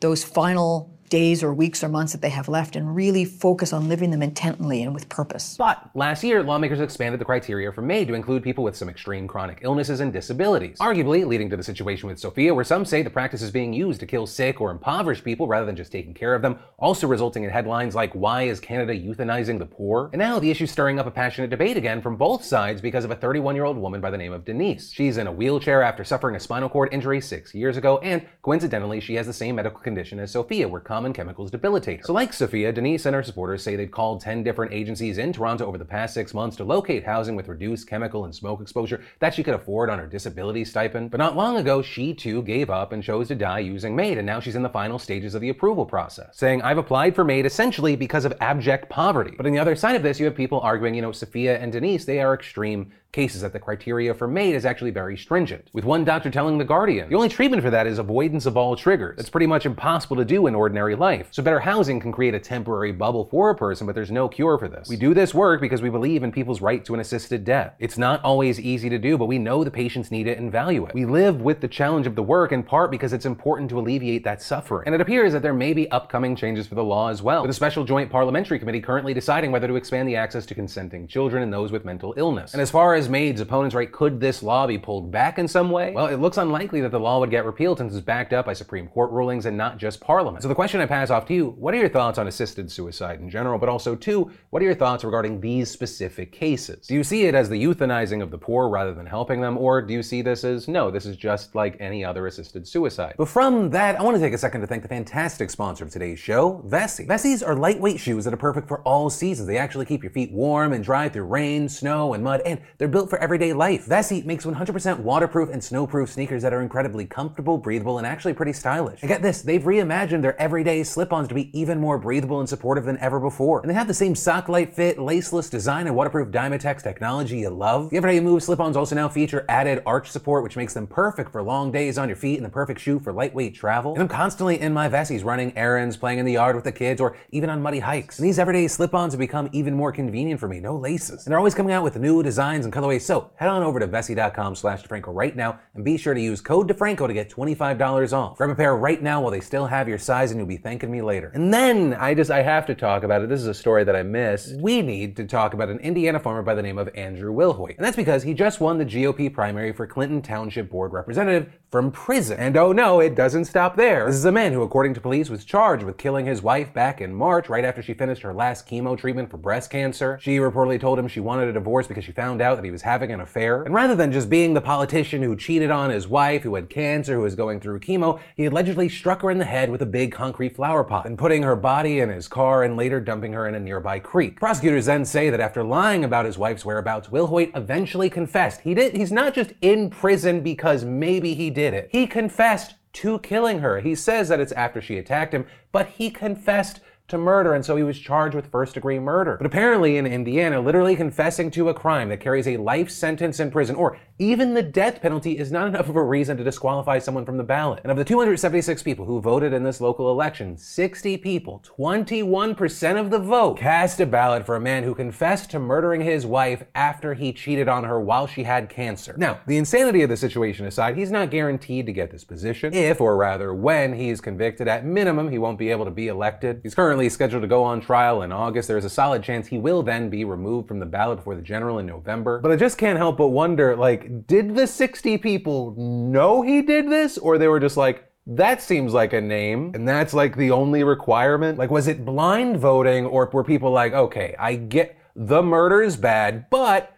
those 0.00 0.24
final 0.24 0.90
days 1.14 1.44
or 1.44 1.54
weeks 1.54 1.84
or 1.84 1.88
months 1.88 2.10
that 2.10 2.20
they 2.20 2.28
have 2.28 2.48
left 2.48 2.74
and 2.74 2.96
really 2.96 3.24
focus 3.24 3.72
on 3.72 3.88
living 3.88 4.10
them 4.10 4.20
intently 4.20 4.82
and 4.82 4.92
with 4.92 5.08
purpose. 5.08 5.56
But 5.56 5.88
last 5.94 6.24
year, 6.24 6.42
lawmakers 6.42 6.80
expanded 6.80 7.20
the 7.20 7.24
criteria 7.24 7.70
for 7.70 7.82
MAID 7.82 8.08
to 8.08 8.14
include 8.14 8.42
people 8.42 8.64
with 8.64 8.74
some 8.74 8.88
extreme 8.88 9.28
chronic 9.28 9.60
illnesses 9.62 10.00
and 10.00 10.12
disabilities, 10.12 10.76
arguably 10.80 11.24
leading 11.24 11.48
to 11.50 11.56
the 11.56 11.62
situation 11.62 12.08
with 12.08 12.18
Sophia, 12.18 12.52
where 12.52 12.64
some 12.64 12.84
say 12.84 13.02
the 13.02 13.10
practice 13.10 13.42
is 13.42 13.52
being 13.52 13.72
used 13.72 14.00
to 14.00 14.06
kill 14.06 14.26
sick 14.26 14.60
or 14.60 14.72
impoverished 14.72 15.22
people 15.22 15.46
rather 15.46 15.64
than 15.64 15.76
just 15.76 15.92
taking 15.92 16.14
care 16.14 16.34
of 16.34 16.42
them, 16.42 16.58
also 16.80 17.06
resulting 17.06 17.44
in 17.44 17.50
headlines 17.50 17.94
like, 17.94 18.12
Why 18.12 18.42
is 18.42 18.58
Canada 18.58 18.92
euthanizing 18.92 19.60
the 19.60 19.66
poor? 19.66 20.10
And 20.12 20.18
now 20.18 20.40
the 20.40 20.50
issue's 20.50 20.72
stirring 20.72 20.98
up 20.98 21.06
a 21.06 21.12
passionate 21.12 21.50
debate 21.50 21.76
again 21.76 22.02
from 22.02 22.16
both 22.16 22.42
sides 22.42 22.80
because 22.80 23.04
of 23.04 23.12
a 23.12 23.16
31 23.16 23.54
year 23.54 23.66
old 23.66 23.76
woman 23.76 24.00
by 24.00 24.10
the 24.10 24.18
name 24.18 24.32
of 24.32 24.44
Denise. 24.44 24.90
She's 24.90 25.16
in 25.16 25.28
a 25.28 25.32
wheelchair 25.32 25.80
after 25.80 26.02
suffering 26.02 26.34
a 26.34 26.40
spinal 26.40 26.68
cord 26.68 26.88
injury 26.92 27.20
six 27.20 27.54
years 27.54 27.76
ago, 27.76 27.98
and 27.98 28.26
coincidentally, 28.42 28.98
she 28.98 29.14
has 29.14 29.28
the 29.28 29.32
same 29.32 29.54
medical 29.54 29.78
condition 29.78 30.18
as 30.18 30.32
Sophia, 30.32 30.66
where 30.66 30.80
common 30.80 31.03
chemicals 31.12 31.50
debilitate 31.50 32.00
her. 32.00 32.06
So, 32.06 32.12
like 32.12 32.32
Sophia, 32.32 32.72
Denise 32.72 33.06
and 33.06 33.14
her 33.14 33.22
supporters 33.22 33.62
say 33.62 33.76
they've 33.76 33.90
called 33.90 34.20
10 34.20 34.42
different 34.42 34.72
agencies 34.72 35.18
in 35.18 35.32
Toronto 35.32 35.66
over 35.66 35.78
the 35.78 35.84
past 35.84 36.14
six 36.14 36.32
months 36.32 36.56
to 36.56 36.64
locate 36.64 37.04
housing 37.04 37.36
with 37.36 37.48
reduced 37.48 37.88
chemical 37.88 38.24
and 38.24 38.34
smoke 38.34 38.60
exposure 38.60 39.02
that 39.18 39.34
she 39.34 39.42
could 39.42 39.54
afford 39.54 39.90
on 39.90 39.98
her 39.98 40.06
disability 40.06 40.64
stipend. 40.64 41.10
But 41.10 41.18
not 41.18 41.36
long 41.36 41.56
ago, 41.56 41.82
she 41.82 42.14
too 42.14 42.42
gave 42.42 42.70
up 42.70 42.92
and 42.92 43.02
chose 43.02 43.28
to 43.28 43.34
die 43.34 43.58
using 43.58 43.94
MAID, 43.94 44.18
and 44.18 44.26
now 44.26 44.40
she's 44.40 44.56
in 44.56 44.62
the 44.62 44.68
final 44.68 44.98
stages 44.98 45.34
of 45.34 45.40
the 45.40 45.48
approval 45.50 45.84
process, 45.84 46.36
saying, 46.36 46.62
I've 46.62 46.78
applied 46.78 47.14
for 47.14 47.24
MAID 47.24 47.46
essentially 47.46 47.96
because 47.96 48.24
of 48.24 48.34
abject 48.40 48.88
poverty. 48.88 49.34
But 49.36 49.46
on 49.46 49.52
the 49.52 49.58
other 49.58 49.76
side 49.76 49.96
of 49.96 50.02
this, 50.02 50.18
you 50.18 50.26
have 50.26 50.36
people 50.36 50.60
arguing, 50.60 50.94
you 50.94 51.02
know, 51.02 51.12
Sophia 51.12 51.58
and 51.58 51.72
Denise, 51.72 52.04
they 52.04 52.20
are 52.20 52.34
extreme 52.34 52.92
cases 53.14 53.40
that 53.42 53.52
the 53.52 53.60
criteria 53.60 54.12
for 54.12 54.26
MAID 54.26 54.56
is 54.56 54.66
actually 54.66 54.90
very 54.90 55.16
stringent. 55.16 55.70
With 55.72 55.84
one 55.84 56.04
doctor 56.04 56.30
telling 56.30 56.58
The 56.58 56.64
Guardian, 56.64 57.08
the 57.08 57.14
only 57.14 57.28
treatment 57.28 57.62
for 57.62 57.70
that 57.70 57.86
is 57.86 57.98
avoidance 57.98 58.44
of 58.44 58.56
all 58.56 58.76
triggers. 58.76 59.18
It's 59.18 59.30
pretty 59.30 59.46
much 59.46 59.64
impossible 59.64 60.16
to 60.16 60.24
do 60.24 60.46
in 60.46 60.54
ordinary 60.54 60.83
life. 60.92 61.28
So 61.30 61.42
better 61.42 61.60
housing 61.60 62.00
can 62.00 62.12
create 62.12 62.34
a 62.34 62.38
temporary 62.38 62.92
bubble 62.92 63.24
for 63.30 63.48
a 63.48 63.54
person, 63.54 63.86
but 63.86 63.94
there's 63.94 64.10
no 64.10 64.28
cure 64.28 64.58
for 64.58 64.68
this. 64.68 64.90
We 64.90 64.96
do 64.96 65.14
this 65.14 65.32
work 65.32 65.62
because 65.62 65.80
we 65.80 65.88
believe 65.88 66.22
in 66.22 66.30
people's 66.30 66.60
right 66.60 66.84
to 66.84 66.92
an 66.92 67.00
assisted 67.00 67.44
death. 67.44 67.74
It's 67.78 67.96
not 67.96 68.22
always 68.22 68.60
easy 68.60 68.90
to 68.90 68.98
do, 68.98 69.16
but 69.16 69.24
we 69.24 69.38
know 69.38 69.64
the 69.64 69.70
patients 69.70 70.10
need 70.10 70.26
it 70.26 70.38
and 70.38 70.52
value 70.52 70.84
it. 70.84 70.94
We 70.94 71.06
live 71.06 71.40
with 71.40 71.62
the 71.62 71.68
challenge 71.68 72.06
of 72.06 72.14
the 72.14 72.22
work 72.22 72.52
in 72.52 72.62
part 72.62 72.90
because 72.90 73.14
it's 73.14 73.24
important 73.24 73.70
to 73.70 73.78
alleviate 73.78 74.24
that 74.24 74.42
suffering. 74.42 74.86
And 74.86 74.94
it 74.94 75.00
appears 75.00 75.32
that 75.32 75.40
there 75.40 75.54
may 75.54 75.72
be 75.72 75.90
upcoming 75.90 76.36
changes 76.36 76.66
for 76.66 76.74
the 76.74 76.84
law 76.84 77.08
as 77.08 77.22
well, 77.22 77.40
with 77.40 77.50
a 77.50 77.54
special 77.54 77.84
joint 77.84 78.10
parliamentary 78.10 78.58
committee 78.58 78.80
currently 78.80 79.14
deciding 79.14 79.52
whether 79.52 79.68
to 79.68 79.76
expand 79.76 80.08
the 80.08 80.16
access 80.16 80.44
to 80.46 80.54
consenting 80.54 81.06
children 81.06 81.42
and 81.42 81.52
those 81.52 81.72
with 81.72 81.84
mental 81.84 82.12
illness. 82.16 82.52
And 82.52 82.60
as 82.60 82.70
far 82.70 82.94
as 82.94 83.08
MAID's 83.08 83.40
opponents 83.40 83.74
right, 83.74 83.90
could 83.90 84.20
this 84.20 84.42
law 84.42 84.66
be 84.66 84.76
pulled 84.76 85.10
back 85.10 85.38
in 85.38 85.46
some 85.46 85.70
way? 85.70 85.92
Well, 85.92 86.06
it 86.06 86.16
looks 86.16 86.36
unlikely 86.36 86.80
that 86.80 86.90
the 86.90 87.00
law 87.00 87.20
would 87.20 87.30
get 87.30 87.44
repealed 87.44 87.78
since 87.78 87.94
it's 87.94 88.04
backed 88.04 88.32
up 88.32 88.46
by 88.46 88.52
Supreme 88.52 88.88
Court 88.88 89.10
rulings 89.12 89.46
and 89.46 89.56
not 89.56 89.78
just 89.78 90.00
Parliament. 90.00 90.42
So 90.42 90.48
the 90.48 90.54
question 90.54 90.73
question 90.74 90.92
I 90.92 90.98
pass 91.00 91.10
off 91.10 91.24
to 91.26 91.34
you 91.34 91.50
what 91.50 91.72
are 91.72 91.76
your 91.76 91.88
thoughts 91.88 92.18
on 92.18 92.26
assisted 92.26 92.68
suicide 92.68 93.20
in 93.20 93.30
general, 93.30 93.60
but 93.60 93.68
also, 93.68 93.94
two, 93.94 94.28
what 94.50 94.60
are 94.60 94.64
your 94.64 94.74
thoughts 94.74 95.04
regarding 95.04 95.40
these 95.40 95.70
specific 95.70 96.32
cases? 96.32 96.88
Do 96.88 96.94
you 96.94 97.04
see 97.04 97.26
it 97.26 97.34
as 97.36 97.48
the 97.48 97.62
euthanizing 97.62 98.20
of 98.20 98.32
the 98.32 98.38
poor 98.38 98.68
rather 98.68 98.92
than 98.92 99.06
helping 99.06 99.40
them, 99.40 99.56
or 99.56 99.80
do 99.80 99.94
you 99.94 100.02
see 100.02 100.20
this 100.20 100.42
as 100.42 100.66
no, 100.66 100.90
this 100.90 101.06
is 101.06 101.16
just 101.16 101.54
like 101.54 101.76
any 101.78 102.04
other 102.04 102.26
assisted 102.26 102.66
suicide? 102.66 103.14
But 103.16 103.28
from 103.28 103.70
that, 103.70 104.00
I 104.00 104.02
want 104.02 104.16
to 104.16 104.20
take 104.20 104.32
a 104.32 104.38
second 104.38 104.62
to 104.62 104.66
thank 104.66 104.82
the 104.82 104.88
fantastic 104.88 105.48
sponsor 105.48 105.84
of 105.84 105.90
today's 105.90 106.18
show, 106.18 106.64
Vessi. 106.66 107.06
Vessies 107.06 107.46
are 107.46 107.54
lightweight 107.54 108.00
shoes 108.00 108.24
that 108.24 108.34
are 108.34 108.38
perfect 108.38 108.66
for 108.66 108.80
all 108.80 109.10
seasons. 109.10 109.46
They 109.46 109.58
actually 109.58 109.86
keep 109.86 110.02
your 110.02 110.10
feet 110.10 110.32
warm 110.32 110.72
and 110.72 110.82
dry 110.82 111.08
through 111.08 111.26
rain, 111.26 111.68
snow, 111.68 112.14
and 112.14 112.24
mud, 112.24 112.40
and 112.44 112.60
they're 112.78 112.88
built 112.88 113.10
for 113.10 113.20
everyday 113.20 113.52
life. 113.52 113.86
Vessi 113.86 114.24
makes 114.24 114.44
100% 114.44 114.98
waterproof 114.98 115.50
and 115.50 115.62
snowproof 115.62 116.08
sneakers 116.08 116.42
that 116.42 116.52
are 116.52 116.62
incredibly 116.62 117.06
comfortable, 117.06 117.58
breathable, 117.58 117.98
and 117.98 118.06
actually 118.08 118.34
pretty 118.34 118.52
stylish. 118.52 119.02
And 119.02 119.08
get 119.08 119.22
this, 119.22 119.40
they've 119.40 119.62
reimagined 119.62 120.22
their 120.22 120.40
everyday 120.40 120.63
slip-ons 120.84 121.28
to 121.28 121.34
be 121.34 121.56
even 121.58 121.80
more 121.80 121.98
breathable 121.98 122.40
and 122.40 122.48
supportive 122.48 122.84
than 122.84 122.98
ever 122.98 123.20
before. 123.20 123.60
And 123.60 123.70
they 123.70 123.74
have 123.74 123.86
the 123.86 123.94
same 123.94 124.14
sock-light 124.14 124.74
fit, 124.74 124.98
laceless 124.98 125.50
design, 125.50 125.86
and 125.86 125.94
waterproof 125.94 126.28
Dymatex 126.30 126.82
technology 126.82 127.38
you 127.38 127.50
love. 127.50 127.90
The 127.90 127.96
Everyday 127.96 128.20
Move 128.20 128.42
slip-ons 128.42 128.76
also 128.76 128.94
now 128.94 129.08
feature 129.08 129.44
added 129.48 129.82
arch 129.84 130.10
support, 130.10 130.42
which 130.42 130.56
makes 130.56 130.74
them 130.74 130.86
perfect 130.86 131.30
for 131.32 131.42
long 131.42 131.70
days 131.70 131.98
on 131.98 132.08
your 132.08 132.16
feet 132.16 132.36
and 132.36 132.44
the 132.44 132.50
perfect 132.50 132.80
shoe 132.80 132.98
for 132.98 133.12
lightweight 133.12 133.54
travel. 133.54 133.92
And 133.92 134.02
I'm 134.02 134.08
constantly 134.08 134.60
in 134.60 134.72
my 134.72 134.88
Vessies 134.88 135.24
running 135.24 135.56
errands, 135.56 135.96
playing 135.96 136.18
in 136.18 136.26
the 136.26 136.32
yard 136.32 136.56
with 136.56 136.64
the 136.64 136.72
kids, 136.72 137.00
or 137.00 137.16
even 137.30 137.50
on 137.50 137.62
muddy 137.62 137.80
hikes. 137.80 138.18
And 138.18 138.26
these 138.26 138.38
everyday 138.38 138.66
slip-ons 138.68 139.12
have 139.12 139.20
become 139.20 139.48
even 139.52 139.74
more 139.74 139.92
convenient 139.92 140.40
for 140.40 140.48
me, 140.48 140.60
no 140.60 140.76
laces. 140.76 141.26
And 141.26 141.32
they're 141.32 141.38
always 141.38 141.54
coming 141.54 141.72
out 141.72 141.84
with 141.84 141.98
new 141.98 142.22
designs 142.22 142.64
and 142.64 142.74
colorways, 142.74 143.02
so 143.02 143.30
head 143.36 143.48
on 143.48 143.62
over 143.62 143.78
to 143.80 143.88
Vessi.com 143.88 144.54
slash 144.54 144.82
DeFranco 144.82 145.14
right 145.14 145.36
now 145.36 145.60
and 145.74 145.84
be 145.84 145.96
sure 145.96 146.14
to 146.14 146.20
use 146.20 146.40
code 146.40 146.70
DeFranco 146.70 147.06
to 147.06 147.14
get 147.14 147.30
$25 147.30 148.12
off. 148.12 148.38
Grab 148.38 148.50
a 148.50 148.54
pair 148.54 148.76
right 148.76 149.02
now 149.02 149.20
while 149.20 149.30
they 149.30 149.40
still 149.40 149.66
have 149.66 149.88
your 149.88 149.98
size 149.98 150.30
and 150.30 150.38
you'll 150.38 150.46
be 150.46 150.53
thanking 150.56 150.90
me 150.90 151.02
later. 151.02 151.30
And 151.34 151.52
then 151.52 151.94
I 151.94 152.14
just, 152.14 152.30
I 152.30 152.42
have 152.42 152.66
to 152.66 152.74
talk 152.74 153.02
about 153.02 153.22
it. 153.22 153.28
This 153.28 153.40
is 153.40 153.46
a 153.46 153.54
story 153.54 153.84
that 153.84 153.96
I 153.96 154.02
missed. 154.02 154.56
We 154.60 154.82
need 154.82 155.16
to 155.16 155.24
talk 155.24 155.54
about 155.54 155.68
an 155.68 155.78
Indiana 155.78 156.18
farmer 156.18 156.42
by 156.42 156.54
the 156.54 156.62
name 156.62 156.78
of 156.78 156.88
Andrew 156.94 157.32
Wilhoit. 157.32 157.76
And 157.76 157.84
that's 157.84 157.96
because 157.96 158.22
he 158.22 158.34
just 158.34 158.60
won 158.60 158.78
the 158.78 158.84
GOP 158.84 159.32
primary 159.32 159.72
for 159.72 159.86
Clinton 159.86 160.22
Township 160.22 160.70
Board 160.70 160.92
Representative 160.92 161.52
from 161.70 161.90
prison. 161.90 162.38
And 162.38 162.56
oh 162.56 162.72
no, 162.72 163.00
it 163.00 163.14
doesn't 163.14 163.46
stop 163.46 163.76
there. 163.76 164.06
This 164.06 164.14
is 164.14 164.24
a 164.24 164.32
man 164.32 164.52
who, 164.52 164.62
according 164.62 164.94
to 164.94 165.00
police, 165.00 165.28
was 165.28 165.44
charged 165.44 165.84
with 165.84 165.96
killing 165.96 166.26
his 166.26 166.42
wife 166.42 166.72
back 166.72 167.00
in 167.00 167.14
March, 167.14 167.48
right 167.48 167.64
after 167.64 167.82
she 167.82 167.94
finished 167.94 168.22
her 168.22 168.32
last 168.32 168.68
chemo 168.68 168.96
treatment 168.96 169.30
for 169.30 169.38
breast 169.38 169.70
cancer. 169.70 170.18
She 170.20 170.36
reportedly 170.36 170.80
told 170.80 170.98
him 170.98 171.08
she 171.08 171.20
wanted 171.20 171.48
a 171.48 171.52
divorce 171.52 171.86
because 171.86 172.04
she 172.04 172.12
found 172.12 172.40
out 172.40 172.56
that 172.56 172.64
he 172.64 172.70
was 172.70 172.82
having 172.82 173.10
an 173.10 173.20
affair. 173.20 173.62
And 173.62 173.74
rather 173.74 173.96
than 173.96 174.12
just 174.12 174.30
being 174.30 174.54
the 174.54 174.60
politician 174.60 175.22
who 175.22 175.34
cheated 175.34 175.70
on 175.70 175.90
his 175.90 176.06
wife, 176.06 176.42
who 176.42 176.54
had 176.54 176.70
cancer, 176.70 177.14
who 177.14 177.22
was 177.22 177.34
going 177.34 177.58
through 177.60 177.80
chemo, 177.80 178.20
he 178.36 178.44
allegedly 178.44 178.88
struck 178.88 179.22
her 179.22 179.30
in 179.30 179.38
the 179.38 179.44
head 179.44 179.70
with 179.70 179.82
a 179.82 179.86
big 179.86 180.12
concrete 180.12 180.43
flower 180.48 180.84
pot, 180.84 181.06
and 181.06 181.18
putting 181.18 181.42
her 181.42 181.56
body 181.56 182.00
in 182.00 182.08
his 182.08 182.28
car 182.28 182.62
and 182.62 182.76
later 182.76 183.00
dumping 183.00 183.32
her 183.32 183.46
in 183.46 183.54
a 183.54 183.60
nearby 183.60 183.98
creek. 183.98 184.38
Prosecutors 184.38 184.86
then 184.86 185.04
say 185.04 185.30
that 185.30 185.40
after 185.40 185.62
lying 185.62 186.04
about 186.04 186.26
his 186.26 186.38
wife's 186.38 186.64
whereabouts, 186.64 187.08
Wilhoit 187.08 187.56
eventually 187.56 188.10
confessed. 188.10 188.60
He 188.60 188.74
did 188.74 188.96
he's 188.96 189.12
not 189.12 189.34
just 189.34 189.52
in 189.60 189.90
prison 189.90 190.40
because 190.40 190.84
maybe 190.84 191.34
he 191.34 191.50
did 191.50 191.74
it. 191.74 191.88
He 191.92 192.06
confessed 192.06 192.74
to 192.94 193.18
killing 193.18 193.58
her. 193.58 193.80
He 193.80 193.94
says 193.94 194.28
that 194.28 194.40
it's 194.40 194.52
after 194.52 194.80
she 194.80 194.98
attacked 194.98 195.34
him, 195.34 195.46
but 195.72 195.88
he 195.88 196.10
confessed 196.10 196.80
to 197.08 197.18
murder, 197.18 197.54
and 197.54 197.64
so 197.64 197.76
he 197.76 197.82
was 197.82 197.98
charged 197.98 198.34
with 198.34 198.50
first 198.50 198.74
degree 198.74 198.98
murder. 198.98 199.36
But 199.36 199.46
apparently, 199.46 199.98
in 199.98 200.06
Indiana, 200.06 200.60
literally 200.60 200.96
confessing 200.96 201.50
to 201.52 201.68
a 201.68 201.74
crime 201.74 202.08
that 202.08 202.20
carries 202.20 202.48
a 202.48 202.56
life 202.56 202.90
sentence 202.90 203.40
in 203.40 203.50
prison 203.50 203.76
or 203.76 203.98
even 204.18 204.54
the 204.54 204.62
death 204.62 205.02
penalty 205.02 205.36
is 205.36 205.50
not 205.50 205.66
enough 205.66 205.88
of 205.88 205.96
a 205.96 206.02
reason 206.02 206.36
to 206.36 206.44
disqualify 206.44 207.00
someone 207.00 207.26
from 207.26 207.36
the 207.36 207.42
ballot. 207.42 207.80
And 207.82 207.90
of 207.90 207.98
the 207.98 208.04
276 208.04 208.80
people 208.84 209.04
who 209.06 209.20
voted 209.20 209.52
in 209.52 209.64
this 209.64 209.80
local 209.80 210.08
election, 210.08 210.56
60 210.56 211.16
people, 211.16 211.64
21% 211.76 213.00
of 213.00 213.10
the 213.10 213.18
vote, 213.18 213.58
cast 213.58 213.98
a 213.98 214.06
ballot 214.06 214.46
for 214.46 214.54
a 214.54 214.60
man 214.60 214.84
who 214.84 214.94
confessed 214.94 215.50
to 215.50 215.58
murdering 215.58 216.00
his 216.00 216.24
wife 216.24 216.62
after 216.76 217.14
he 217.14 217.32
cheated 217.32 217.68
on 217.68 217.82
her 217.82 218.00
while 218.00 218.28
she 218.28 218.44
had 218.44 218.68
cancer. 218.68 219.16
Now, 219.18 219.40
the 219.48 219.56
insanity 219.56 220.02
of 220.02 220.10
the 220.10 220.16
situation 220.16 220.64
aside, 220.64 220.96
he's 220.96 221.10
not 221.10 221.32
guaranteed 221.32 221.86
to 221.86 221.92
get 221.92 222.12
this 222.12 222.22
position. 222.22 222.72
If, 222.72 223.00
or 223.00 223.16
rather, 223.16 223.52
when 223.52 223.94
he's 223.94 224.20
convicted, 224.20 224.68
at 224.68 224.84
minimum, 224.84 225.32
he 225.32 225.38
won't 225.38 225.58
be 225.58 225.70
able 225.72 225.86
to 225.86 225.90
be 225.90 226.06
elected. 226.06 226.60
He's 226.62 226.76
currently 226.76 226.93
scheduled 227.08 227.42
to 227.42 227.48
go 227.48 227.62
on 227.64 227.80
trial 227.80 228.22
in 228.22 228.32
August. 228.32 228.68
There's 228.68 228.84
a 228.84 228.90
solid 228.90 229.22
chance 229.22 229.48
he 229.48 229.58
will 229.58 229.82
then 229.82 230.08
be 230.08 230.24
removed 230.24 230.68
from 230.68 230.78
the 230.78 230.86
ballot 230.86 231.18
before 231.18 231.34
the 231.34 231.42
general 231.42 231.78
in 231.78 231.86
November. 231.86 232.40
But 232.40 232.52
I 232.52 232.56
just 232.56 232.78
can't 232.78 232.98
help 232.98 233.16
but 233.18 233.28
wonder 233.28 233.76
like, 233.76 234.26
did 234.26 234.54
the 234.54 234.66
60 234.66 235.18
people 235.18 235.74
know 235.76 236.42
he 236.42 236.62
did 236.62 236.90
this? 236.90 237.18
Or 237.18 237.38
they 237.38 237.48
were 237.48 237.60
just 237.60 237.76
like, 237.76 238.10
that 238.26 238.62
seems 238.62 238.94
like 238.94 239.12
a 239.12 239.20
name, 239.20 239.72
and 239.74 239.86
that's 239.86 240.14
like 240.14 240.36
the 240.36 240.50
only 240.50 240.82
requirement? 240.82 241.58
Like, 241.58 241.70
was 241.70 241.88
it 241.88 242.06
blind 242.06 242.58
voting, 242.58 243.04
or 243.04 243.28
were 243.30 243.44
people 243.44 243.70
like, 243.70 243.92
okay, 243.92 244.34
I 244.38 244.54
get 244.54 244.98
the 245.14 245.42
murder's 245.42 245.96
bad, 245.96 246.48
but 246.48 246.93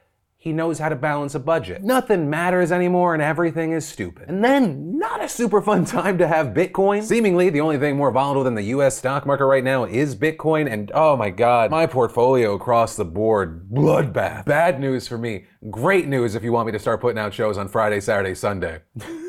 he 0.47 0.53
knows 0.53 0.79
how 0.79 0.89
to 0.89 0.95
balance 0.95 1.35
a 1.35 1.41
budget. 1.41 1.83
Nothing 1.83 2.31
matters 2.31 2.71
anymore 2.71 3.15
and 3.15 3.21
everything 3.21 3.73
is 3.73 3.85
stupid. 3.85 4.29
And 4.29 4.45
then, 4.45 4.97
not 4.97 5.21
a 5.21 5.29
super 5.29 5.61
fun 5.61 5.85
time 5.97 6.19
to 6.19 6.29
have 6.29 6.55
Bitcoin. 6.55 7.03
Seemingly, 7.03 7.51
the 7.51 7.61
only 7.61 7.79
thing 7.79 7.97
more 7.97 8.13
volatile 8.13 8.45
than 8.45 8.55
the 8.55 8.63
US 8.77 8.97
stock 8.97 9.27
market 9.27 9.45
right 9.45 9.65
now 9.65 9.83
is 9.83 10.15
Bitcoin. 10.15 10.73
And 10.73 10.93
oh 10.95 11.17
my 11.17 11.31
God, 11.31 11.73
my 11.73 11.87
portfolio 11.87 12.55
across 12.55 12.95
the 12.95 13.05
board, 13.05 13.69
bloodbath. 13.69 14.45
Bad 14.45 14.79
news 14.79 15.09
for 15.09 15.19
me. 15.19 15.47
Great 15.69 16.07
news 16.07 16.37
if 16.37 16.45
you 16.45 16.53
want 16.53 16.67
me 16.67 16.73
to 16.73 16.79
start 16.79 17.01
putting 17.01 17.19
out 17.19 17.35
shows 17.35 17.59
on 17.59 17.67
Friday, 17.67 17.99
Saturday, 17.99 18.37
Sunday. 18.37 18.83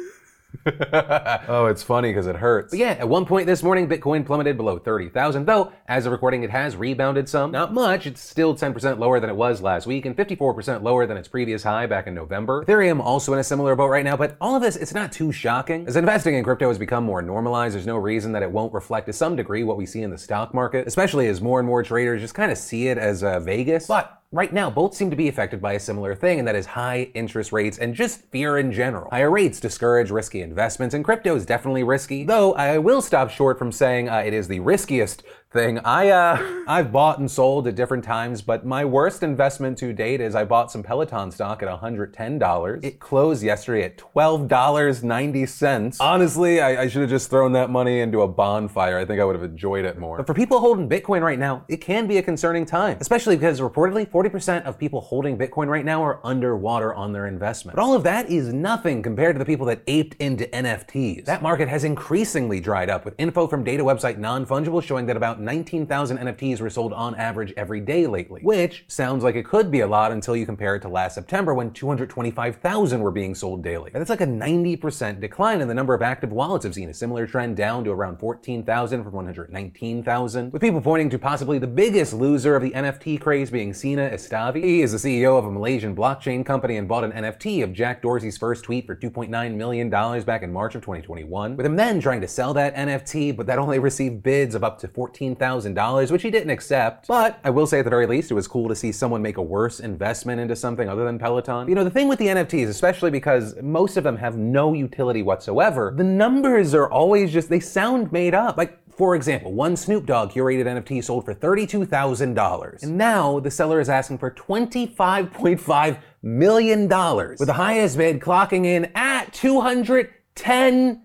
oh, 0.66 1.68
it's 1.68 1.84
funny 1.84 2.10
because 2.10 2.28
it 2.28 2.36
hurts. 2.36 2.72
But 2.72 2.80
yeah, 2.80 2.92
at 2.92 3.08
one 3.08 3.26
point 3.26 3.48
this 3.48 3.64
morning, 3.64 3.88
Bitcoin 3.88 4.26
plummeted 4.26 4.58
below 4.58 4.78
30,000, 4.78 5.46
though 5.46 5.72
as 5.88 6.06
of 6.06 6.12
recording, 6.12 6.44
it 6.44 6.50
has 6.50 6.76
rebounded 6.76 7.30
some. 7.30 7.52
Not 7.52 7.74
much, 7.74 8.06
it's 8.06 8.22
still 8.22 8.56
10% 8.56 9.00
lower 9.00 9.20
than 9.20 9.30
it 9.30 9.36
was 9.36 9.62
last 9.62 9.88
week 9.88 10.06
and 10.06 10.16
54% 10.16 10.84
lower 10.84 11.06
than 11.06 11.18
its 11.18 11.28
previous 11.28 11.64
high 11.64 11.86
back 11.86 12.08
in 12.08 12.14
November. 12.14 12.64
Ethereum 12.66 13.00
also 13.00 13.34
in 13.34 13.40
a 13.40 13.44
similar 13.44 13.76
boat 13.76 13.88
right 13.88 14.06
now, 14.06 14.18
but 14.18 14.38
all 14.42 14.56
of 14.56 14.62
this, 14.62 14.76
it's 14.76 14.94
not 14.94 15.12
too 15.12 15.32
shocking. 15.32 15.88
As 15.88 15.96
investing 15.96 16.36
in 16.36 16.44
crypto 16.44 16.68
has 16.68 16.78
become 16.78 17.04
more 17.04 17.22
normalized, 17.22 17.76
there's 17.76 17.88
no 17.88 17.98
reason 17.98 18.32
that 18.34 18.44
it 18.44 18.52
won't 18.52 18.74
reflect 18.74 19.08
to 19.08 19.14
some 19.14 19.36
degree 19.36 19.64
what 19.64 19.78
we 19.78 19.86
see 19.86 20.02
in 20.02 20.10
the 20.10 20.18
stock 20.18 20.54
market, 20.54 20.88
especially 20.88 21.28
as 21.28 21.42
more 21.42 21.60
and 21.60 21.68
more 21.68 21.84
traders 21.84 22.22
just 22.22 22.36
kind 22.36 22.52
of 22.52 22.58
see 22.58 22.88
it 22.88 22.98
as 22.98 23.24
uh, 23.24 23.40
Vegas. 23.40 23.88
But 23.88 24.22
Right 24.34 24.52
now, 24.52 24.70
both 24.70 24.94
seem 24.94 25.10
to 25.10 25.16
be 25.16 25.30
affected 25.30 25.62
by 25.62 25.72
a 25.72 25.80
similar 25.80 26.14
thing, 26.14 26.38
and 26.38 26.46
that 26.50 26.56
is 26.56 26.66
high 26.66 27.10
interest 27.14 27.54
rates 27.54 27.78
and 27.78 27.96
just 27.96 28.30
fear 28.30 28.58
in 28.58 28.74
general. 28.74 29.10
Higher 29.10 29.32
rates 29.32 29.62
discourage 29.62 30.12
risky 30.12 30.42
investments, 30.42 30.94
and 30.94 31.06
crypto 31.06 31.34
is 31.38 31.46
definitely 31.46 31.84
risky, 31.84 32.26
though 32.26 32.54
I 32.56 32.78
will 32.78 33.02
stop 33.02 33.30
short 33.30 33.58
from 33.58 33.72
saying 33.72 34.10
uh, 34.10 34.18
it 34.18 34.34
is 34.34 34.50
the 34.50 34.60
riskiest 34.60 35.24
thing. 35.52 35.80
I 35.80 36.10
uh, 36.10 36.64
I've 36.68 36.92
bought 36.92 37.20
and 37.20 37.32
sold 37.32 37.68
at 37.68 37.76
different 37.76 38.04
times, 38.04 38.42
but 38.42 38.66
my 38.66 38.84
worst 38.84 39.24
investment 39.24 39.78
to 39.80 39.94
date 39.94 40.22
is 40.22 40.36
I 40.36 40.44
bought 40.44 40.72
some 40.72 40.84
Peloton 40.84 41.32
stock 41.32 41.64
at 41.64 41.70
$110. 41.70 42.84
It 42.84 43.00
closed 43.00 43.44
yesterday 43.44 43.84
at 43.84 43.98
$12.90. 43.98 45.98
Honestly, 46.00 46.60
I, 46.60 46.84
I 46.84 46.88
should 46.88 47.02
have 47.02 47.10
just 47.10 47.30
thrown 47.30 47.54
that 47.54 47.70
money 47.70 48.02
into 48.02 48.22
a 48.22 48.28
bonfire. 48.28 48.98
I 48.98 49.06
think 49.06 49.22
I 49.22 49.24
would 49.24 49.36
have 49.36 49.44
enjoyed 49.44 49.86
it 49.86 49.98
more. 49.98 50.18
But 50.18 50.28
for 50.28 50.34
people 50.34 50.60
holding 50.60 50.90
Bitcoin 50.90 51.22
right 51.22 51.40
now, 51.40 51.64
it 51.70 51.78
can 51.78 52.08
be 52.08 52.18
a 52.18 52.22
concerning 52.22 52.66
time, 52.66 52.98
especially 53.00 53.38
because 53.38 53.62
reportedly 53.62 54.10
40% 54.10 54.64
of 54.64 54.78
people 54.78 55.02
holding 55.02 55.38
Bitcoin 55.38 55.68
right 55.68 55.86
now 55.86 56.04
are 56.04 56.20
underwater 56.24 56.94
on 56.94 57.14
their 57.14 57.28
investment. 57.28 57.76
But 57.76 57.82
all 57.82 57.94
of 57.94 58.04
that 58.04 58.30
is 58.30 58.54
nothing 58.54 59.02
compared 59.02 59.36
to 59.36 59.40
the 59.40 59.46
people 59.46 59.66
that 59.68 59.82
aped 59.88 60.16
into 60.22 60.46
NFTs. 60.46 61.26
That 61.26 61.42
market 61.42 61.70
has 61.70 61.84
increasingly 61.84 62.60
dried 62.60 62.90
up 62.90 63.06
with 63.06 63.16
info 63.18 63.48
from 63.48 63.64
data 63.64 63.84
website 63.84 64.18
Non-Fungible 64.18 64.84
showing 64.84 65.06
that 65.06 65.16
about 65.16 65.37
19,000 65.40 66.18
NFTs 66.18 66.60
were 66.60 66.70
sold 66.70 66.94
on 66.94 67.16
average 67.16 67.54
every 67.58 67.80
day 67.80 68.08
lately, 68.08 68.42
which 68.42 68.86
sounds 68.88 69.24
like 69.24 69.36
it 69.36 69.46
could 69.46 69.72
be 69.72 69.82
a 69.82 69.88
lot 69.88 70.12
until 70.12 70.36
you 70.36 70.46
compare 70.46 70.76
it 70.76 70.82
to 70.82 70.90
last 70.90 71.16
September 71.16 71.54
when 71.54 71.72
225,000 71.72 73.02
were 73.02 73.12
being 73.12 73.36
sold 73.36 73.64
daily. 73.64 73.92
That's 73.94 74.10
like 74.10 74.22
a 74.22 74.28
90% 74.28 75.20
decline 75.20 75.62
in 75.62 75.68
the 75.68 75.74
number 75.74 75.94
of 75.94 76.02
active 76.02 76.32
wallets. 76.32 76.66
I've 76.66 76.74
seen 76.74 76.90
a 76.90 76.94
similar 76.94 77.28
trend 77.28 77.58
down 77.58 77.84
to 77.86 77.92
around 77.92 78.20
14,000 78.20 79.04
from 79.04 79.14
119,000, 79.14 80.52
with 80.52 80.62
people 80.62 80.82
pointing 80.82 81.10
to 81.10 81.20
possibly 81.20 81.60
the 81.60 81.68
biggest 81.68 82.14
loser 82.14 82.56
of 82.56 82.64
the 82.64 82.72
NFT 82.72 83.20
craze 83.20 83.50
being 83.50 83.74
Sina 83.74 84.10
Estavi. 84.10 84.64
He 84.64 84.82
is 84.82 84.92
the 84.92 84.98
CEO 84.98 85.38
of 85.38 85.46
a 85.46 85.52
Malaysian 85.52 85.96
blockchain 85.96 86.46
company 86.46 86.78
and 86.78 86.88
bought 86.88 87.04
an 87.04 87.12
NFT 87.12 87.64
of 87.64 87.74
Jack 87.74 88.02
Dorsey's 88.02 88.38
first 88.38 88.64
tweet 88.64 88.86
for 88.86 88.96
$2.9 88.96 89.56
million 89.56 89.90
back 89.90 90.44
in 90.44 90.52
March 90.52 90.76
of 90.76 90.82
2021, 90.82 91.56
with 91.56 91.66
him 91.66 91.76
then 91.76 92.00
trying 92.00 92.22
to 92.22 92.28
sell 92.28 92.54
that 92.54 92.76
NFT, 92.76 93.36
but 93.36 93.46
that 93.48 93.60
only 93.60 93.80
received 93.80 94.24
bids 94.24 94.56
of 94.56 94.64
up 94.64 94.80
to 94.80 94.88
14 94.88 95.27
$15,000, 95.36 96.12
which 96.12 96.24
he 96.24 96.30
didn't 96.30 96.50
accept. 96.50 97.08
But 97.08 97.40
I 97.44 97.50
will 97.50 97.68
say 97.68 97.80
at 97.80 97.84
the 97.84 97.90
very 97.90 98.06
least, 98.06 98.32
it 98.32 98.34
was 98.34 98.48
cool 98.48 98.68
to 98.70 98.76
see 98.76 98.92
someone 98.92 99.22
make 99.22 99.38
a 99.38 99.42
worse 99.42 99.80
investment 99.80 100.40
into 100.40 100.56
something 100.56 100.88
other 100.88 101.06
than 101.06 101.20
Peloton. 101.20 101.68
You 101.68 101.76
know, 101.76 101.84
the 101.84 101.90
thing 101.90 102.08
with 102.08 102.20
the 102.20 102.28
NFTs, 102.28 102.68
especially 102.68 103.12
because 103.12 103.56
most 103.62 103.98
of 103.98 104.04
them 104.04 104.18
have 104.18 104.38
no 104.38 104.74
utility 104.74 105.22
whatsoever, 105.22 105.94
the 105.96 106.04
numbers 106.04 106.74
are 106.74 106.90
always 106.90 107.32
just, 107.32 107.50
they 107.50 107.60
sound 107.60 108.12
made 108.12 108.34
up. 108.34 108.58
Like, 108.58 108.78
for 108.92 109.16
example, 109.16 109.54
one 109.54 109.76
Snoop 109.76 110.08
Dogg 110.08 110.32
curated 110.32 110.66
NFT 110.66 111.04
sold 111.04 111.26
for 111.26 111.36
$32,000. 111.36 112.84
And 112.84 112.98
now 112.98 113.40
the 113.40 113.52
seller 113.52 113.80
is 113.80 113.90
asking 113.90 114.18
for 114.18 114.32
$25.5 114.32 116.00
million, 116.24 116.82
with 116.90 117.46
the 117.46 117.54
highest 117.54 117.98
bid 117.98 118.20
clocking 118.20 118.66
in 118.66 118.92
at 118.96 119.32
210 119.34 121.04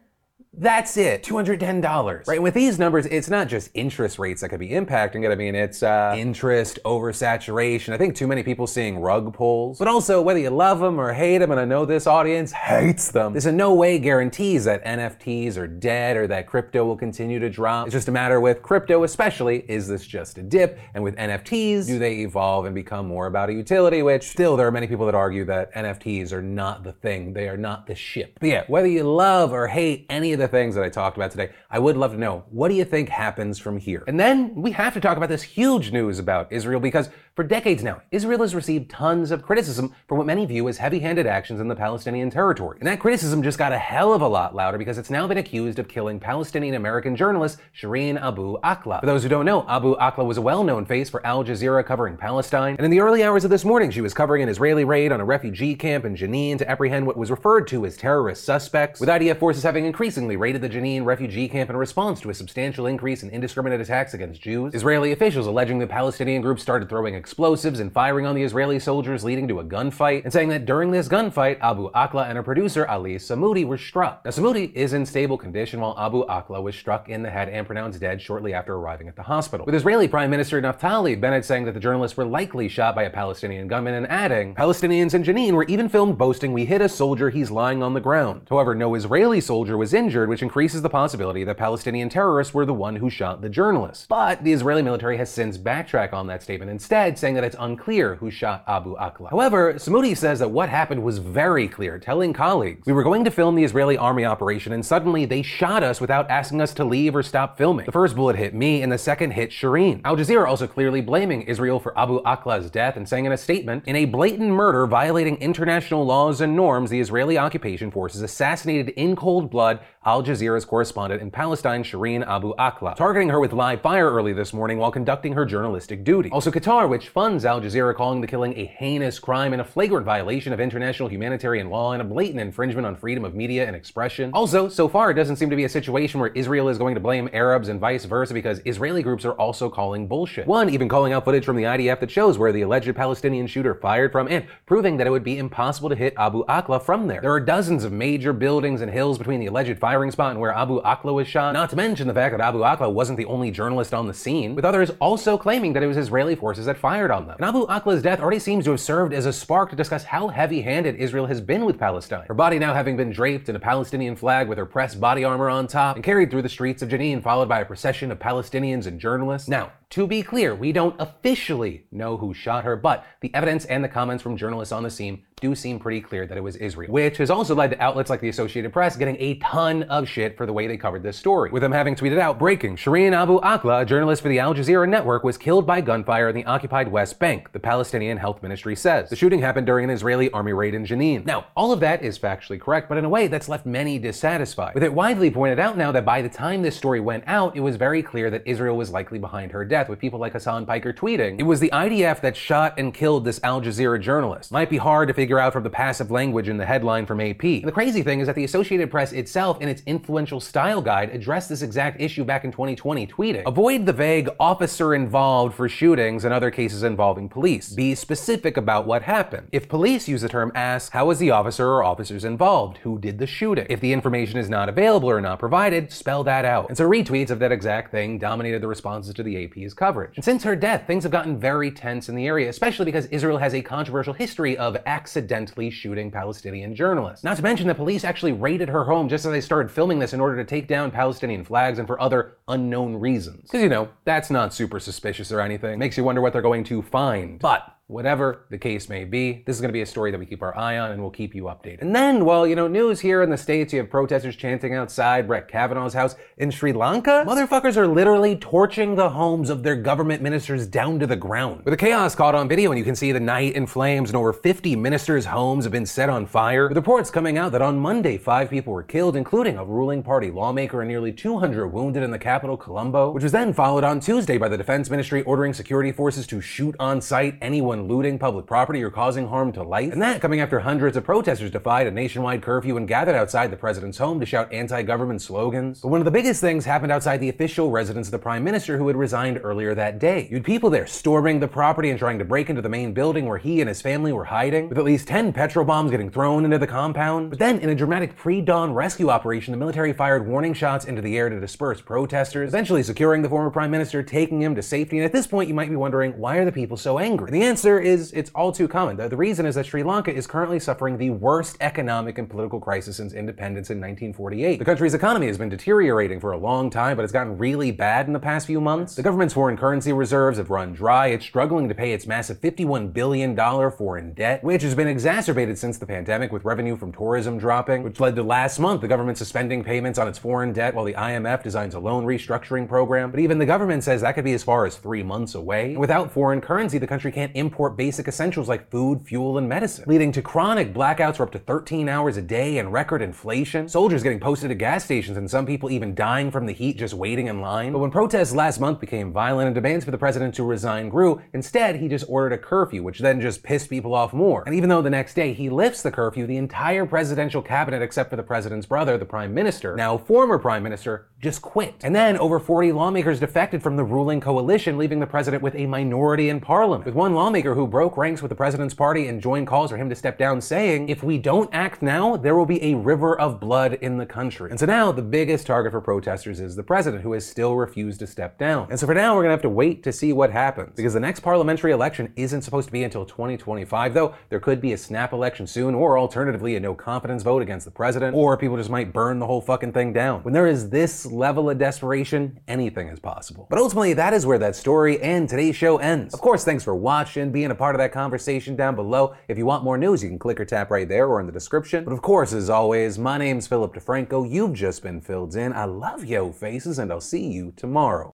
That's 0.54 0.98
it, 0.98 1.22
$210. 1.22 2.28
Right? 2.28 2.42
With 2.42 2.52
these 2.52 2.78
numbers, 2.78 3.06
it's 3.06 3.30
not 3.30 3.48
just 3.48 3.70
interest 3.72 4.18
rates 4.18 4.42
that 4.42 4.50
could 4.50 4.60
be 4.60 4.68
impacting 4.68 5.24
it. 5.24 5.32
I 5.32 5.34
mean, 5.34 5.54
it's 5.54 5.82
uh, 5.82 6.14
interest, 6.16 6.78
oversaturation. 6.84 7.94
I 7.94 7.96
think 7.96 8.14
too 8.14 8.26
many 8.26 8.42
people 8.42 8.66
seeing 8.66 8.98
rug 8.98 9.32
pulls. 9.32 9.78
But 9.78 9.88
also, 9.88 10.20
whether 10.20 10.38
you 10.38 10.50
love 10.50 10.78
them 10.80 11.00
or 11.00 11.14
hate 11.14 11.38
them, 11.38 11.52
and 11.52 11.58
I 11.58 11.64
know 11.64 11.86
this 11.86 12.06
audience 12.06 12.52
hates 12.52 13.10
them, 13.10 13.32
this 13.32 13.46
in 13.46 13.56
no 13.56 13.72
way 13.72 13.98
guarantees 13.98 14.64
that 14.66 14.84
NFTs 14.84 15.56
are 15.56 15.66
dead 15.66 16.18
or 16.18 16.26
that 16.26 16.46
crypto 16.46 16.84
will 16.84 16.98
continue 16.98 17.38
to 17.38 17.48
drop. 17.48 17.86
It's 17.86 17.94
just 17.94 18.08
a 18.08 18.12
matter 18.12 18.38
with 18.38 18.60
crypto, 18.60 19.04
especially, 19.04 19.64
is 19.68 19.88
this 19.88 20.06
just 20.06 20.36
a 20.36 20.42
dip? 20.42 20.78
And 20.92 21.02
with 21.02 21.16
NFTs, 21.16 21.86
do 21.86 21.98
they 21.98 22.16
evolve 22.16 22.66
and 22.66 22.74
become 22.74 23.06
more 23.06 23.26
about 23.26 23.48
a 23.48 23.54
utility? 23.54 24.02
Which 24.02 24.24
still, 24.24 24.58
there 24.58 24.66
are 24.66 24.72
many 24.72 24.86
people 24.86 25.06
that 25.06 25.14
argue 25.14 25.46
that 25.46 25.72
NFTs 25.72 26.30
are 26.30 26.42
not 26.42 26.84
the 26.84 26.92
thing. 26.92 27.32
They 27.32 27.48
are 27.48 27.56
not 27.56 27.86
the 27.86 27.94
ship. 27.94 28.36
But 28.38 28.48
yeah, 28.50 28.64
whether 28.66 28.86
you 28.86 29.04
love 29.04 29.52
or 29.52 29.66
hate 29.66 30.04
any 30.10 30.34
of 30.34 30.41
the 30.42 30.48
things 30.48 30.74
that 30.74 30.84
I 30.84 30.88
talked 30.88 31.16
about 31.16 31.30
today, 31.30 31.50
I 31.70 31.78
would 31.78 31.96
love 31.96 32.12
to 32.12 32.18
know 32.18 32.44
what 32.50 32.68
do 32.68 32.74
you 32.74 32.84
think 32.84 33.08
happens 33.08 33.58
from 33.58 33.78
here? 33.78 34.04
And 34.06 34.20
then 34.20 34.54
we 34.54 34.72
have 34.72 34.92
to 34.94 35.00
talk 35.00 35.16
about 35.16 35.28
this 35.28 35.42
huge 35.42 35.92
news 35.92 36.18
about 36.18 36.52
Israel 36.52 36.80
because 36.80 37.08
for 37.34 37.44
decades 37.44 37.82
now, 37.82 38.02
Israel 38.10 38.40
has 38.40 38.54
received 38.54 38.90
tons 38.90 39.30
of 39.30 39.42
criticism 39.42 39.94
for 40.06 40.16
what 40.16 40.26
many 40.26 40.44
view 40.44 40.68
as 40.68 40.76
heavy 40.76 40.98
handed 40.98 41.26
actions 41.26 41.60
in 41.60 41.68
the 41.68 41.74
Palestinian 41.74 42.28
territory. 42.28 42.76
And 42.78 42.86
that 42.86 43.00
criticism 43.00 43.42
just 43.42 43.56
got 43.56 43.72
a 43.72 43.78
hell 43.78 44.12
of 44.12 44.20
a 44.20 44.28
lot 44.28 44.54
louder 44.54 44.76
because 44.76 44.98
it's 44.98 45.08
now 45.08 45.26
been 45.26 45.38
accused 45.38 45.78
of 45.78 45.88
killing 45.88 46.20
Palestinian 46.20 46.74
American 46.74 47.16
journalist 47.16 47.58
Shireen 47.74 48.20
Abu 48.20 48.60
Akleh. 48.60 49.00
For 49.00 49.06
those 49.06 49.22
who 49.22 49.30
don't 49.30 49.46
know, 49.46 49.66
Abu 49.66 49.96
Akleh 49.96 50.26
was 50.26 50.36
a 50.36 50.42
well 50.42 50.62
known 50.62 50.84
face 50.84 51.08
for 51.08 51.24
Al 51.26 51.42
Jazeera 51.42 51.86
covering 51.86 52.18
Palestine. 52.18 52.76
And 52.76 52.84
in 52.84 52.90
the 52.90 53.00
early 53.00 53.24
hours 53.24 53.44
of 53.44 53.50
this 53.50 53.64
morning, 53.64 53.90
she 53.90 54.02
was 54.02 54.12
covering 54.12 54.42
an 54.42 54.50
Israeli 54.50 54.84
raid 54.84 55.10
on 55.10 55.22
a 55.22 55.24
refugee 55.24 55.74
camp 55.74 56.04
in 56.04 56.14
Jenin 56.14 56.58
to 56.58 56.70
apprehend 56.70 57.06
what 57.06 57.16
was 57.16 57.30
referred 57.30 57.66
to 57.68 57.86
as 57.86 57.96
terrorist 57.96 58.44
suspects, 58.44 59.00
with 59.00 59.08
IDF 59.08 59.38
forces 59.38 59.62
having 59.62 59.86
increasingly 59.86 60.36
raided 60.36 60.60
the 60.60 60.68
Jenin 60.68 61.06
refugee 61.06 61.48
camp 61.48 61.70
in 61.70 61.78
response 61.78 62.20
to 62.20 62.28
a 62.28 62.34
substantial 62.34 62.84
increase 62.84 63.22
in 63.22 63.30
indiscriminate 63.30 63.80
attacks 63.80 64.12
against 64.12 64.42
Jews. 64.42 64.74
Israeli 64.74 65.12
officials 65.12 65.46
alleging 65.46 65.78
the 65.78 65.86
Palestinian 65.86 66.42
group 66.42 66.60
started 66.60 66.90
throwing 66.90 67.21
explosives 67.22 67.78
and 67.78 67.92
firing 67.92 68.26
on 68.26 68.34
the 68.34 68.42
Israeli 68.42 68.80
soldiers, 68.80 69.22
leading 69.22 69.46
to 69.46 69.60
a 69.60 69.64
gunfight, 69.64 70.24
and 70.24 70.32
saying 70.32 70.48
that 70.48 70.64
during 70.64 70.90
this 70.90 71.06
gunfight, 71.06 71.56
Abu 71.60 71.88
Akleh 71.92 72.26
and 72.26 72.36
her 72.36 72.42
producer 72.42 72.84
Ali 72.88 73.16
Samoudi 73.16 73.64
were 73.64 73.78
struck. 73.78 74.24
Now, 74.24 74.32
Samoudi 74.32 74.72
is 74.74 74.92
in 74.92 75.06
stable 75.06 75.38
condition, 75.38 75.78
while 75.80 75.94
Abu 75.96 76.26
Akleh 76.26 76.60
was 76.60 76.74
struck 76.74 77.08
in 77.08 77.22
the 77.22 77.30
head 77.30 77.48
and 77.48 77.64
pronounced 77.64 78.00
dead 78.00 78.20
shortly 78.20 78.52
after 78.52 78.74
arriving 78.74 79.06
at 79.06 79.14
the 79.14 79.22
hospital. 79.22 79.64
With 79.64 79.76
Israeli 79.76 80.08
Prime 80.08 80.30
Minister 80.30 80.60
Naftali 80.60 81.20
Bennett 81.20 81.44
saying 81.44 81.64
that 81.66 81.74
the 81.74 81.80
journalists 81.80 82.16
were 82.16 82.24
likely 82.24 82.68
shot 82.68 82.96
by 82.96 83.04
a 83.04 83.10
Palestinian 83.10 83.68
gunman 83.68 83.94
and 83.94 84.08
adding, 84.08 84.56
Palestinians 84.56 85.14
in 85.14 85.22
Jenin 85.22 85.52
were 85.52 85.66
even 85.66 85.88
filmed 85.88 86.18
boasting, 86.18 86.52
We 86.52 86.64
hit 86.64 86.80
a 86.80 86.88
soldier, 86.88 87.30
he's 87.30 87.52
lying 87.52 87.84
on 87.84 87.94
the 87.94 88.00
ground. 88.00 88.48
However, 88.50 88.74
no 88.74 88.96
Israeli 88.96 89.40
soldier 89.40 89.78
was 89.78 89.94
injured, 89.94 90.28
which 90.28 90.42
increases 90.42 90.82
the 90.82 90.90
possibility 90.90 91.44
that 91.44 91.56
Palestinian 91.56 92.08
terrorists 92.08 92.52
were 92.52 92.66
the 92.66 92.74
one 92.74 92.96
who 92.96 93.08
shot 93.08 93.42
the 93.42 93.48
journalist. 93.48 94.08
But 94.08 94.42
the 94.42 94.52
Israeli 94.52 94.82
military 94.82 95.16
has 95.18 95.30
since 95.30 95.56
backtracked 95.56 96.12
on 96.12 96.26
that 96.26 96.42
statement 96.42 96.72
instead, 96.72 97.11
saying 97.18 97.34
that 97.34 97.44
it's 97.44 97.56
unclear 97.58 98.16
who 98.16 98.30
shot 98.30 98.64
Abu 98.66 98.96
Akleh. 98.96 99.30
However, 99.30 99.78
Samoudi 99.78 100.14
says 100.14 100.38
that 100.38 100.50
what 100.50 100.68
happened 100.68 101.02
was 101.02 101.18
very 101.18 101.68
clear, 101.68 101.98
telling 101.98 102.32
colleagues, 102.32 102.86
We 102.86 102.92
were 102.92 103.02
going 103.02 103.24
to 103.24 103.30
film 103.30 103.54
the 103.54 103.64
Israeli 103.64 103.96
army 103.96 104.24
operation 104.24 104.72
and 104.72 104.84
suddenly 104.84 105.24
they 105.24 105.42
shot 105.42 105.82
us 105.82 106.00
without 106.00 106.30
asking 106.30 106.60
us 106.60 106.74
to 106.74 106.84
leave 106.84 107.14
or 107.16 107.22
stop 107.22 107.56
filming. 107.58 107.86
The 107.86 107.92
first 107.92 108.16
bullet 108.16 108.36
hit 108.36 108.54
me 108.54 108.82
and 108.82 108.90
the 108.90 108.98
second 108.98 109.32
hit 109.32 109.50
Shireen. 109.50 110.00
Al 110.04 110.16
Jazeera 110.16 110.46
also 110.46 110.66
clearly 110.66 111.00
blaming 111.00 111.42
Israel 111.42 111.80
for 111.80 111.98
Abu 111.98 112.22
Akleh's 112.22 112.70
death 112.70 112.96
and 112.96 113.08
saying 113.08 113.24
in 113.24 113.32
a 113.32 113.36
statement, 113.36 113.84
in 113.86 113.96
a 113.96 114.04
blatant 114.04 114.50
murder 114.50 114.86
violating 114.86 115.36
international 115.36 116.04
laws 116.04 116.40
and 116.40 116.56
norms, 116.56 116.90
the 116.90 117.00
Israeli 117.00 117.38
occupation 117.38 117.90
forces 117.90 118.22
assassinated 118.22 118.90
in 118.90 119.16
cold 119.16 119.50
blood 119.50 119.80
Al 120.04 120.22
Jazeera's 120.22 120.64
correspondent 120.64 121.22
in 121.22 121.30
Palestine, 121.30 121.84
Shireen 121.84 122.26
Abu 122.26 122.54
Akleh, 122.56 122.96
targeting 122.96 123.28
her 123.28 123.38
with 123.38 123.52
live 123.52 123.80
fire 123.82 124.10
early 124.10 124.32
this 124.32 124.52
morning 124.52 124.78
while 124.78 124.90
conducting 124.90 125.32
her 125.34 125.44
journalistic 125.44 126.02
duty. 126.02 126.28
Also, 126.30 126.50
Qatar, 126.50 126.88
which 126.88 127.01
funds 127.08 127.44
Al 127.44 127.60
Jazeera, 127.60 127.94
calling 127.94 128.20
the 128.20 128.26
killing 128.26 128.56
a 128.56 128.64
heinous 128.64 129.18
crime 129.18 129.52
and 129.52 129.62
a 129.62 129.64
flagrant 129.64 130.04
violation 130.04 130.52
of 130.52 130.60
international 130.60 131.08
humanitarian 131.08 131.70
law 131.70 131.92
and 131.92 132.02
a 132.02 132.04
blatant 132.04 132.40
infringement 132.40 132.86
on 132.86 132.96
freedom 132.96 133.24
of 133.24 133.34
media 133.34 133.66
and 133.66 133.74
expression. 133.74 134.30
Also, 134.32 134.68
so 134.68 134.88
far, 134.88 135.10
it 135.10 135.14
doesn't 135.14 135.36
seem 135.36 135.50
to 135.50 135.56
be 135.56 135.64
a 135.64 135.68
situation 135.68 136.20
where 136.20 136.30
Israel 136.30 136.68
is 136.68 136.78
going 136.78 136.94
to 136.94 137.00
blame 137.00 137.28
Arabs 137.32 137.68
and 137.68 137.80
vice 137.80 138.04
versa 138.04 138.34
because 138.34 138.60
Israeli 138.64 139.02
groups 139.02 139.24
are 139.24 139.32
also 139.32 139.68
calling 139.68 140.06
bullshit. 140.06 140.46
One 140.46 140.70
even 140.70 140.88
calling 140.88 141.12
out 141.12 141.24
footage 141.24 141.44
from 141.44 141.56
the 141.56 141.64
IDF 141.64 142.00
that 142.00 142.10
shows 142.10 142.38
where 142.38 142.52
the 142.52 142.62
alleged 142.62 142.94
Palestinian 142.94 143.46
shooter 143.46 143.74
fired 143.74 144.12
from 144.12 144.28
and 144.28 144.46
proving 144.66 144.96
that 144.98 145.06
it 145.06 145.10
would 145.10 145.24
be 145.24 145.38
impossible 145.38 145.88
to 145.88 145.96
hit 145.96 146.14
Abu 146.16 146.44
Akleh 146.46 146.82
from 146.82 147.06
there. 147.06 147.20
There 147.20 147.32
are 147.32 147.40
dozens 147.40 147.84
of 147.84 147.92
major 147.92 148.32
buildings 148.32 148.80
and 148.80 148.90
hills 148.92 149.18
between 149.18 149.40
the 149.40 149.46
alleged 149.46 149.78
firing 149.78 150.10
spot 150.10 150.32
and 150.32 150.40
where 150.40 150.52
Abu 150.52 150.80
Akleh 150.82 151.14
was 151.14 151.26
shot, 151.26 151.54
not 151.54 151.70
to 151.70 151.76
mention 151.76 152.06
the 152.06 152.14
fact 152.14 152.36
that 152.36 152.44
Abu 152.44 152.58
Akleh 152.58 152.92
wasn't 152.92 153.18
the 153.18 153.24
only 153.26 153.50
journalist 153.50 153.94
on 153.94 154.06
the 154.06 154.14
scene, 154.14 154.54
with 154.54 154.64
others 154.64 154.90
also 155.00 155.36
claiming 155.36 155.72
that 155.72 155.82
it 155.82 155.86
was 155.86 155.96
Israeli 155.96 156.34
forces 156.34 156.66
that 156.66 156.76
fired 156.76 156.91
on 157.00 157.26
them. 157.26 157.36
And 157.38 157.46
Abu 157.46 157.66
Akleh's 157.66 158.02
death 158.02 158.20
already 158.20 158.38
seems 158.38 158.64
to 158.64 158.72
have 158.72 158.80
served 158.80 159.12
as 159.12 159.26
a 159.26 159.32
spark 159.32 159.70
to 159.70 159.76
discuss 159.76 160.04
how 160.04 160.28
heavy-handed 160.28 160.96
Israel 160.96 161.26
has 161.26 161.40
been 161.40 161.64
with 161.64 161.78
Palestine. 161.78 162.26
Her 162.28 162.34
body 162.34 162.58
now 162.58 162.74
having 162.74 162.96
been 162.96 163.10
draped 163.10 163.48
in 163.48 163.56
a 163.56 163.60
Palestinian 163.60 164.16
flag 164.16 164.48
with 164.48 164.58
her 164.58 164.66
pressed 164.66 165.00
body 165.00 165.24
armor 165.24 165.48
on 165.48 165.66
top 165.66 165.96
and 165.96 166.04
carried 166.04 166.30
through 166.30 166.42
the 166.42 166.48
streets 166.48 166.82
of 166.82 166.88
Jenin, 166.88 167.22
followed 167.22 167.48
by 167.48 167.60
a 167.60 167.64
procession 167.64 168.10
of 168.12 168.18
Palestinians 168.18 168.86
and 168.86 169.00
journalists. 169.00 169.48
Now, 169.48 169.72
to 169.92 170.06
be 170.06 170.22
clear, 170.22 170.54
we 170.54 170.72
don't 170.72 170.96
officially 170.98 171.84
know 171.92 172.16
who 172.16 172.32
shot 172.32 172.64
her, 172.64 172.76
but 172.76 173.04
the 173.20 173.32
evidence 173.34 173.66
and 173.66 173.84
the 173.84 173.88
comments 173.88 174.22
from 174.22 174.38
journalists 174.38 174.72
on 174.72 174.82
the 174.82 174.90
scene 174.90 175.22
do 175.42 175.54
seem 175.56 175.78
pretty 175.78 176.00
clear 176.00 176.24
that 176.24 176.38
it 176.38 176.40
was 176.40 176.56
Israel, 176.56 176.90
which 176.90 177.18
has 177.18 177.28
also 177.28 177.54
led 177.54 177.72
to 177.72 177.82
outlets 177.82 178.08
like 178.08 178.20
the 178.20 178.28
Associated 178.28 178.72
Press 178.72 178.96
getting 178.96 179.16
a 179.18 179.34
ton 179.38 179.82
of 179.84 180.08
shit 180.08 180.36
for 180.36 180.46
the 180.46 180.52
way 180.52 180.68
they 180.68 180.76
covered 180.76 181.02
this 181.02 181.18
story, 181.18 181.50
with 181.50 181.62
them 181.62 181.72
having 181.72 181.96
tweeted 181.96 182.18
out, 182.20 182.38
breaking, 182.38 182.76
Shireen 182.76 183.12
Abu 183.12 183.40
Akleh, 183.40 183.82
a 183.82 183.84
journalist 183.84 184.22
for 184.22 184.28
the 184.28 184.38
Al 184.38 184.54
Jazeera 184.54 184.88
network, 184.88 185.24
was 185.24 185.36
killed 185.36 185.66
by 185.66 185.80
gunfire 185.80 186.28
in 186.28 186.36
the 186.36 186.44
occupied 186.44 186.90
West 186.90 187.18
Bank, 187.18 187.50
the 187.52 187.58
Palestinian 187.58 188.16
Health 188.16 188.40
Ministry 188.40 188.76
says. 188.76 189.10
The 189.10 189.16
shooting 189.16 189.40
happened 189.40 189.66
during 189.66 189.84
an 189.84 189.90
Israeli 189.90 190.30
army 190.30 190.52
raid 190.52 190.74
in 190.74 190.86
Jenin. 190.86 191.26
Now, 191.26 191.46
all 191.56 191.72
of 191.72 191.80
that 191.80 192.02
is 192.02 192.18
factually 192.18 192.60
correct, 192.60 192.88
but 192.88 192.96
in 192.96 193.04
a 193.04 193.10
way 193.10 193.26
that's 193.26 193.48
left 193.48 193.66
many 193.66 193.98
dissatisfied, 193.98 194.74
with 194.74 194.84
it 194.84 194.94
widely 194.94 195.30
pointed 195.30 195.58
out 195.58 195.76
now 195.76 195.90
that 195.90 196.04
by 196.04 196.22
the 196.22 196.28
time 196.28 196.62
this 196.62 196.76
story 196.76 197.00
went 197.00 197.24
out, 197.26 197.56
it 197.56 197.60
was 197.60 197.74
very 197.74 198.02
clear 198.02 198.30
that 198.30 198.46
Israel 198.46 198.76
was 198.76 198.90
likely 198.90 199.18
behind 199.18 199.50
her 199.50 199.64
death, 199.64 199.81
with 199.88 199.98
people 199.98 200.18
like 200.18 200.32
Hasan 200.32 200.66
Piker 200.66 200.92
tweeting, 200.92 201.38
it 201.38 201.44
was 201.44 201.60
the 201.60 201.70
IDF 201.70 202.20
that 202.20 202.36
shot 202.36 202.74
and 202.78 202.92
killed 202.92 203.24
this 203.24 203.40
Al 203.42 203.60
Jazeera 203.60 204.00
journalist. 204.00 204.52
Might 204.52 204.70
be 204.70 204.76
hard 204.76 205.08
to 205.08 205.14
figure 205.14 205.38
out 205.38 205.52
from 205.52 205.62
the 205.62 205.70
passive 205.70 206.10
language 206.10 206.48
in 206.48 206.56
the 206.56 206.66
headline 206.66 207.06
from 207.06 207.20
AP. 207.20 207.42
And 207.42 207.64
the 207.64 207.72
crazy 207.72 208.02
thing 208.02 208.20
is 208.20 208.26
that 208.26 208.36
the 208.36 208.44
Associated 208.44 208.90
Press 208.90 209.12
itself, 209.12 209.60
in 209.60 209.68
its 209.68 209.82
influential 209.86 210.40
style 210.40 210.82
guide, 210.82 211.10
addressed 211.10 211.48
this 211.48 211.62
exact 211.62 212.00
issue 212.00 212.24
back 212.24 212.44
in 212.44 212.52
2020, 212.52 213.06
tweeting, 213.06 213.42
avoid 213.46 213.86
the 213.86 213.92
vague 213.92 214.28
officer 214.38 214.94
involved 214.94 215.54
for 215.54 215.68
shootings 215.68 216.24
and 216.24 216.32
other 216.32 216.50
cases 216.50 216.82
involving 216.82 217.28
police. 217.28 217.72
Be 217.72 217.94
specific 217.94 218.56
about 218.56 218.86
what 218.86 219.02
happened. 219.02 219.48
If 219.52 219.68
police 219.68 220.08
use 220.08 220.22
the 220.22 220.28
term, 220.28 220.52
ask, 220.54 220.92
how 220.92 221.06
was 221.06 221.18
the 221.18 221.30
officer 221.30 221.66
or 221.68 221.84
officers 221.84 222.24
involved? 222.24 222.78
Who 222.78 222.98
did 222.98 223.18
the 223.18 223.26
shooting? 223.26 223.66
If 223.68 223.80
the 223.80 223.92
information 223.92 224.38
is 224.38 224.48
not 224.48 224.68
available 224.68 225.10
or 225.10 225.20
not 225.20 225.38
provided, 225.38 225.92
spell 225.92 226.24
that 226.24 226.44
out. 226.44 226.68
And 226.68 226.76
so 226.76 226.88
retweets 226.88 227.30
of 227.30 227.38
that 227.40 227.52
exact 227.52 227.90
thing 227.90 228.18
dominated 228.18 228.62
the 228.62 228.68
responses 228.68 229.14
to 229.14 229.22
the 229.22 229.36
Coverage. 229.74 230.16
And 230.16 230.24
since 230.24 230.42
her 230.44 230.56
death, 230.56 230.86
things 230.86 231.02
have 231.02 231.12
gotten 231.12 231.38
very 231.38 231.70
tense 231.70 232.08
in 232.08 232.14
the 232.14 232.26
area, 232.26 232.48
especially 232.48 232.84
because 232.84 233.06
Israel 233.06 233.38
has 233.38 233.54
a 233.54 233.62
controversial 233.62 234.12
history 234.12 234.56
of 234.56 234.76
accidentally 234.86 235.70
shooting 235.70 236.10
Palestinian 236.10 236.74
journalists. 236.74 237.24
Not 237.24 237.36
to 237.36 237.42
mention 237.42 237.66
that 237.68 237.76
police 237.76 238.04
actually 238.04 238.32
raided 238.32 238.68
her 238.68 238.84
home 238.84 239.08
just 239.08 239.24
as 239.24 239.32
they 239.32 239.40
started 239.40 239.70
filming 239.70 239.98
this 239.98 240.12
in 240.12 240.20
order 240.20 240.36
to 240.36 240.44
take 240.44 240.68
down 240.68 240.90
Palestinian 240.90 241.44
flags 241.44 241.78
and 241.78 241.86
for 241.86 242.00
other 242.00 242.36
unknown 242.48 242.96
reasons. 242.96 243.42
Because, 243.42 243.62
you 243.62 243.68
know, 243.68 243.88
that's 244.04 244.30
not 244.30 244.54
super 244.54 244.80
suspicious 244.80 245.32
or 245.32 245.40
anything. 245.40 245.78
Makes 245.78 245.96
you 245.96 246.04
wonder 246.04 246.20
what 246.20 246.32
they're 246.32 246.42
going 246.42 246.64
to 246.64 246.82
find. 246.82 247.38
But 247.38 247.62
Whatever 247.92 248.46
the 248.48 248.56
case 248.56 248.88
may 248.88 249.04
be, 249.04 249.42
this 249.44 249.54
is 249.54 249.60
going 249.60 249.68
to 249.68 249.74
be 249.74 249.82
a 249.82 249.86
story 249.86 250.10
that 250.10 250.18
we 250.18 250.24
keep 250.24 250.40
our 250.40 250.56
eye 250.56 250.78
on 250.78 250.92
and 250.92 251.02
we'll 251.02 251.10
keep 251.10 251.34
you 251.34 251.44
updated. 251.44 251.82
And 251.82 251.94
then, 251.94 252.24
well, 252.24 252.46
you 252.46 252.56
know, 252.56 252.66
news 252.66 253.00
here 253.00 253.20
in 253.20 253.28
the 253.28 253.36
States, 253.36 253.70
you 253.70 253.80
have 253.80 253.90
protesters 253.90 254.34
chanting 254.34 254.74
outside 254.74 255.26
Brett 255.26 255.46
Kavanaugh's 255.46 255.92
house 255.92 256.16
in 256.38 256.50
Sri 256.50 256.72
Lanka. 256.72 257.22
Motherfuckers 257.28 257.76
are 257.76 257.86
literally 257.86 258.34
torching 258.36 258.94
the 258.94 259.10
homes 259.10 259.50
of 259.50 259.62
their 259.62 259.76
government 259.76 260.22
ministers 260.22 260.66
down 260.66 260.98
to 261.00 261.06
the 261.06 261.16
ground. 261.16 261.66
With 261.66 261.72
the 261.72 261.76
chaos 261.76 262.14
caught 262.14 262.34
on 262.34 262.48
video, 262.48 262.70
and 262.70 262.78
you 262.78 262.84
can 262.84 262.96
see 262.96 263.12
the 263.12 263.20
night 263.20 263.56
in 263.56 263.66
flames, 263.66 264.08
and 264.08 264.16
over 264.16 264.32
50 264.32 264.74
ministers' 264.74 265.26
homes 265.26 265.66
have 265.66 265.72
been 265.72 265.84
set 265.84 266.08
on 266.08 266.24
fire. 266.24 266.68
With 266.68 266.78
reports 266.78 267.10
coming 267.10 267.36
out 267.36 267.52
that 267.52 267.60
on 267.60 267.78
Monday, 267.78 268.16
five 268.16 268.48
people 268.48 268.72
were 268.72 268.82
killed, 268.82 269.16
including 269.16 269.58
a 269.58 269.66
ruling 269.66 270.02
party 270.02 270.30
lawmaker 270.30 270.80
and 270.80 270.88
nearly 270.88 271.12
200 271.12 271.68
wounded 271.68 272.02
in 272.02 272.10
the 272.10 272.18
capital, 272.18 272.56
Colombo, 272.56 273.10
which 273.10 273.22
was 273.22 273.32
then 273.32 273.52
followed 273.52 273.84
on 273.84 274.00
Tuesday 274.00 274.38
by 274.38 274.48
the 274.48 274.56
defense 274.56 274.88
ministry 274.88 275.22
ordering 275.24 275.52
security 275.52 275.92
forces 275.92 276.26
to 276.28 276.40
shoot 276.40 276.74
on 276.80 276.98
sight 276.98 277.36
anyone 277.42 277.81
in 277.82 277.88
looting 277.88 278.18
public 278.18 278.46
property 278.46 278.82
or 278.82 278.90
causing 278.90 279.28
harm 279.28 279.52
to 279.52 279.62
life. 279.62 279.92
And 279.92 280.02
that 280.02 280.20
coming 280.20 280.40
after 280.40 280.60
hundreds 280.60 280.96
of 280.96 281.04
protesters 281.04 281.50
defied 281.50 281.86
a 281.86 281.90
nationwide 281.90 282.42
curfew 282.42 282.76
and 282.76 282.88
gathered 282.88 283.14
outside 283.14 283.50
the 283.50 283.56
president's 283.56 283.98
home 283.98 284.20
to 284.20 284.26
shout 284.26 284.52
anti-government 284.52 285.20
slogans. 285.20 285.80
But 285.80 285.88
one 285.88 286.00
of 286.00 286.04
the 286.04 286.10
biggest 286.10 286.40
things 286.40 286.64
happened 286.64 286.92
outside 286.92 287.18
the 287.18 287.28
official 287.28 287.70
residence 287.70 288.08
of 288.08 288.12
the 288.12 288.18
prime 288.18 288.44
minister 288.44 288.78
who 288.78 288.86
had 288.88 288.96
resigned 288.96 289.40
earlier 289.42 289.74
that 289.74 289.98
day. 289.98 290.28
You 290.30 290.36
had 290.36 290.44
people 290.44 290.70
there 290.70 290.86
storming 290.86 291.40
the 291.40 291.48
property 291.48 291.90
and 291.90 291.98
trying 291.98 292.18
to 292.18 292.24
break 292.24 292.50
into 292.50 292.62
the 292.62 292.68
main 292.68 292.92
building 292.92 293.26
where 293.26 293.38
he 293.38 293.60
and 293.60 293.68
his 293.68 293.82
family 293.82 294.12
were 294.12 294.24
hiding, 294.24 294.68
with 294.68 294.78
at 294.78 294.84
least 294.84 295.08
10 295.08 295.32
petrol 295.32 295.64
bombs 295.64 295.90
getting 295.90 296.10
thrown 296.10 296.44
into 296.44 296.58
the 296.58 296.66
compound. 296.66 297.30
But 297.30 297.38
then, 297.38 297.58
in 297.58 297.70
a 297.70 297.74
dramatic 297.74 298.16
pre-dawn 298.16 298.72
rescue 298.72 299.10
operation, 299.10 299.52
the 299.52 299.58
military 299.58 299.92
fired 299.92 300.26
warning 300.26 300.54
shots 300.54 300.84
into 300.84 301.02
the 301.02 301.16
air 301.16 301.28
to 301.28 301.40
disperse 301.40 301.80
protesters, 301.80 302.50
eventually 302.50 302.82
securing 302.82 303.22
the 303.22 303.28
former 303.28 303.50
prime 303.50 303.70
minister, 303.70 304.02
taking 304.02 304.40
him 304.40 304.54
to 304.54 304.62
safety. 304.62 304.98
And 304.98 305.04
at 305.04 305.12
this 305.12 305.26
point, 305.26 305.48
you 305.48 305.54
might 305.54 305.70
be 305.70 305.76
wondering, 305.76 306.16
why 306.18 306.36
are 306.36 306.44
the 306.44 306.52
people 306.52 306.76
so 306.76 306.98
angry? 306.98 307.28
And 307.28 307.34
the 307.34 307.46
answer 307.46 307.71
is, 307.80 308.12
it's 308.12 308.30
all 308.34 308.52
too 308.52 308.68
common. 308.68 308.96
The, 308.96 309.08
the 309.08 309.16
reason 309.16 309.46
is 309.46 309.54
that 309.54 309.66
Sri 309.66 309.82
Lanka 309.82 310.14
is 310.14 310.26
currently 310.26 310.58
suffering 310.58 310.98
the 310.98 311.10
worst 311.10 311.56
economic 311.60 312.18
and 312.18 312.28
political 312.28 312.60
crisis 312.60 312.96
since 312.96 313.12
independence 313.12 313.70
in 313.70 313.78
1948. 313.78 314.58
The 314.58 314.64
country's 314.64 314.94
economy 314.94 315.26
has 315.26 315.38
been 315.38 315.48
deteriorating 315.48 316.20
for 316.20 316.32
a 316.32 316.38
long 316.38 316.70
time, 316.70 316.96
but 316.96 317.04
it's 317.04 317.12
gotten 317.12 317.38
really 317.38 317.70
bad 317.70 318.06
in 318.06 318.12
the 318.12 318.20
past 318.20 318.46
few 318.46 318.60
months. 318.60 318.94
The 318.94 319.02
government's 319.02 319.34
foreign 319.34 319.56
currency 319.56 319.92
reserves 319.92 320.38
have 320.38 320.50
run 320.50 320.72
dry. 320.72 321.08
It's 321.08 321.24
struggling 321.24 321.68
to 321.68 321.74
pay 321.74 321.92
its 321.92 322.06
massive 322.06 322.40
$51 322.40 322.92
billion 322.92 323.36
foreign 323.36 324.12
debt, 324.14 324.42
which 324.42 324.62
has 324.62 324.74
been 324.74 324.88
exacerbated 324.88 325.58
since 325.58 325.78
the 325.78 325.86
pandemic 325.86 326.32
with 326.32 326.44
revenue 326.44 326.76
from 326.76 326.92
tourism 326.92 327.38
dropping, 327.38 327.82
which 327.82 328.00
led 328.00 328.16
to 328.16 328.22
last 328.22 328.58
month 328.58 328.80
the 328.80 328.88
government 328.88 329.18
suspending 329.18 329.62
payments 329.62 329.98
on 329.98 330.08
its 330.08 330.18
foreign 330.18 330.52
debt 330.52 330.74
while 330.74 330.84
the 330.84 330.94
IMF 330.94 331.42
designs 331.42 331.74
a 331.74 331.78
loan 331.78 332.04
restructuring 332.04 332.68
program. 332.68 333.10
But 333.10 333.20
even 333.20 333.38
the 333.38 333.46
government 333.46 333.84
says 333.84 334.00
that 334.00 334.14
could 334.14 334.24
be 334.24 334.34
as 334.34 334.42
far 334.42 334.66
as 334.66 334.76
three 334.76 335.02
months 335.02 335.34
away. 335.34 335.76
Without 335.76 336.10
foreign 336.10 336.40
currency, 336.40 336.78
the 336.78 336.86
country 336.86 337.12
can't 337.12 337.32
import 337.34 337.51
basic 337.76 338.08
essentials 338.08 338.48
like 338.48 338.70
food, 338.70 339.06
fuel, 339.06 339.38
and 339.38 339.48
medicine, 339.48 339.84
leading 339.86 340.12
to 340.12 340.22
chronic 340.22 340.74
blackouts 340.74 341.16
for 341.16 341.24
up 341.24 341.32
to 341.32 341.38
13 341.38 341.88
hours 341.88 342.16
a 342.16 342.22
day 342.22 342.58
and 342.58 342.72
record 342.72 343.02
inflation. 343.02 343.68
Soldiers 343.68 344.02
getting 344.02 344.20
posted 344.20 344.48
to 344.48 344.54
gas 344.54 344.84
stations 344.84 345.16
and 345.16 345.30
some 345.30 345.46
people 345.46 345.70
even 345.70 345.94
dying 345.94 346.30
from 346.30 346.46
the 346.46 346.52
heat 346.52 346.78
just 346.78 346.94
waiting 346.94 347.26
in 347.26 347.40
line. 347.40 347.72
But 347.72 347.78
when 347.78 347.90
protests 347.90 348.34
last 348.34 348.60
month 348.60 348.80
became 348.80 349.12
violent 349.12 349.46
and 349.46 349.54
demands 349.54 349.84
for 349.84 349.90
the 349.90 349.98
president 349.98 350.34
to 350.36 350.44
resign 350.44 350.88
grew, 350.88 351.20
instead 351.32 351.76
he 351.76 351.88
just 351.88 352.06
ordered 352.08 352.32
a 352.34 352.38
curfew, 352.38 352.82
which 352.82 353.00
then 353.00 353.20
just 353.20 353.42
pissed 353.42 353.70
people 353.70 353.94
off 353.94 354.12
more. 354.12 354.42
And 354.46 354.54
even 354.54 354.68
though 354.68 354.82
the 354.82 354.90
next 354.90 355.14
day 355.14 355.32
he 355.32 355.50
lifts 355.50 355.82
the 355.82 355.90
curfew, 355.90 356.26
the 356.26 356.36
entire 356.36 356.86
presidential 356.86 357.42
cabinet, 357.42 357.82
except 357.82 358.10
for 358.10 358.16
the 358.16 358.22
president's 358.22 358.66
brother, 358.66 358.96
the 358.96 359.04
prime 359.04 359.34
minister, 359.34 359.76
now 359.76 359.98
former 359.98 360.38
prime 360.38 360.62
minister, 360.62 361.08
just 361.20 361.42
quit. 361.42 361.74
And 361.82 361.94
then 361.94 362.16
over 362.18 362.38
40 362.38 362.72
lawmakers 362.72 363.20
defected 363.20 363.62
from 363.62 363.76
the 363.76 363.84
ruling 363.84 364.20
coalition, 364.20 364.78
leaving 364.78 365.00
the 365.00 365.06
president 365.06 365.42
with 365.42 365.54
a 365.54 365.66
minority 365.66 366.28
in 366.28 366.40
parliament. 366.40 366.84
With 366.84 366.94
one 366.94 367.14
lawmaker 367.14 367.41
who 367.42 367.66
broke 367.66 367.96
ranks 367.96 368.22
with 368.22 368.28
the 368.28 368.34
president's 368.34 368.74
party 368.74 369.08
and 369.08 369.20
joined 369.20 369.46
calls 369.46 369.70
for 369.70 369.76
him 369.76 369.88
to 369.88 369.94
step 369.94 370.16
down, 370.18 370.40
saying, 370.40 370.88
if 370.88 371.02
we 371.02 371.18
don't 371.18 371.50
act 371.52 371.82
now, 371.82 372.16
there 372.16 372.36
will 372.36 372.46
be 372.46 372.62
a 372.62 372.74
river 372.74 373.18
of 373.18 373.40
blood 373.40 373.74
in 373.74 373.98
the 373.98 374.06
country. 374.06 374.50
And 374.50 374.58
so 374.58 374.66
now 374.66 374.92
the 374.92 375.02
biggest 375.02 375.46
target 375.46 375.72
for 375.72 375.80
protesters 375.80 376.40
is 376.40 376.54
the 376.56 376.62
president, 376.62 377.02
who 377.02 377.12
has 377.12 377.26
still 377.26 377.56
refused 377.56 377.98
to 378.00 378.06
step 378.06 378.38
down. 378.38 378.68
And 378.70 378.78
so 378.78 378.86
for 378.86 378.94
now, 378.94 379.14
we're 379.16 379.22
gonna 379.22 379.32
have 379.32 379.42
to 379.42 379.48
wait 379.48 379.82
to 379.82 379.92
see 379.92 380.12
what 380.12 380.30
happens, 380.30 380.72
because 380.76 380.94
the 380.94 381.00
next 381.00 381.20
parliamentary 381.20 381.72
election 381.72 382.12
isn't 382.16 382.42
supposed 382.42 382.68
to 382.68 382.72
be 382.72 382.84
until 382.84 383.04
2025, 383.04 383.94
though 383.94 384.14
there 384.28 384.40
could 384.40 384.60
be 384.60 384.72
a 384.72 384.78
snap 384.78 385.12
election 385.12 385.46
soon, 385.46 385.74
or 385.74 385.98
alternatively, 385.98 386.54
a 386.56 386.60
no 386.60 386.74
confidence 386.74 387.22
vote 387.22 387.42
against 387.42 387.64
the 387.64 387.70
president, 387.72 388.14
or 388.14 388.36
people 388.36 388.56
just 388.56 388.70
might 388.70 388.92
burn 388.92 389.18
the 389.18 389.26
whole 389.26 389.40
fucking 389.40 389.72
thing 389.72 389.92
down. 389.92 390.22
When 390.22 390.32
there 390.32 390.46
is 390.46 390.70
this 390.70 391.04
level 391.06 391.50
of 391.50 391.58
desperation, 391.58 392.38
anything 392.46 392.88
is 392.88 393.00
possible. 393.00 393.46
But 393.50 393.58
ultimately, 393.58 393.94
that 393.94 394.12
is 394.12 394.24
where 394.24 394.38
that 394.38 394.54
story 394.54 395.00
and 395.00 395.28
today's 395.28 395.56
show 395.56 395.78
ends. 395.78 396.14
Of 396.14 396.20
course, 396.20 396.44
thanks 396.44 396.62
for 396.62 396.74
watching, 396.74 397.31
being 397.32 397.50
a 397.50 397.54
part 397.54 397.74
of 397.74 397.78
that 397.78 397.92
conversation 397.92 398.54
down 398.56 398.74
below. 398.74 399.14
If 399.28 399.38
you 399.38 399.46
want 399.46 399.64
more 399.64 399.78
news, 399.78 400.02
you 400.02 400.08
can 400.08 400.18
click 400.18 400.38
or 400.38 400.44
tap 400.44 400.70
right 400.70 400.88
there 400.88 401.08
or 401.08 401.20
in 401.20 401.26
the 401.26 401.32
description. 401.32 401.84
But 401.84 401.92
of 401.92 402.02
course, 402.02 402.32
as 402.32 402.50
always, 402.50 402.98
my 402.98 403.18
name's 403.18 403.46
Philip 403.46 403.74
DeFranco. 403.74 404.30
You've 404.30 404.52
just 404.52 404.82
been 404.82 405.00
filled 405.00 405.34
in. 405.34 405.52
I 405.52 405.64
love 405.64 406.04
yo 406.04 406.32
faces, 406.32 406.78
and 406.78 406.92
I'll 406.92 407.00
see 407.00 407.26
you 407.26 407.52
tomorrow. 407.56 408.10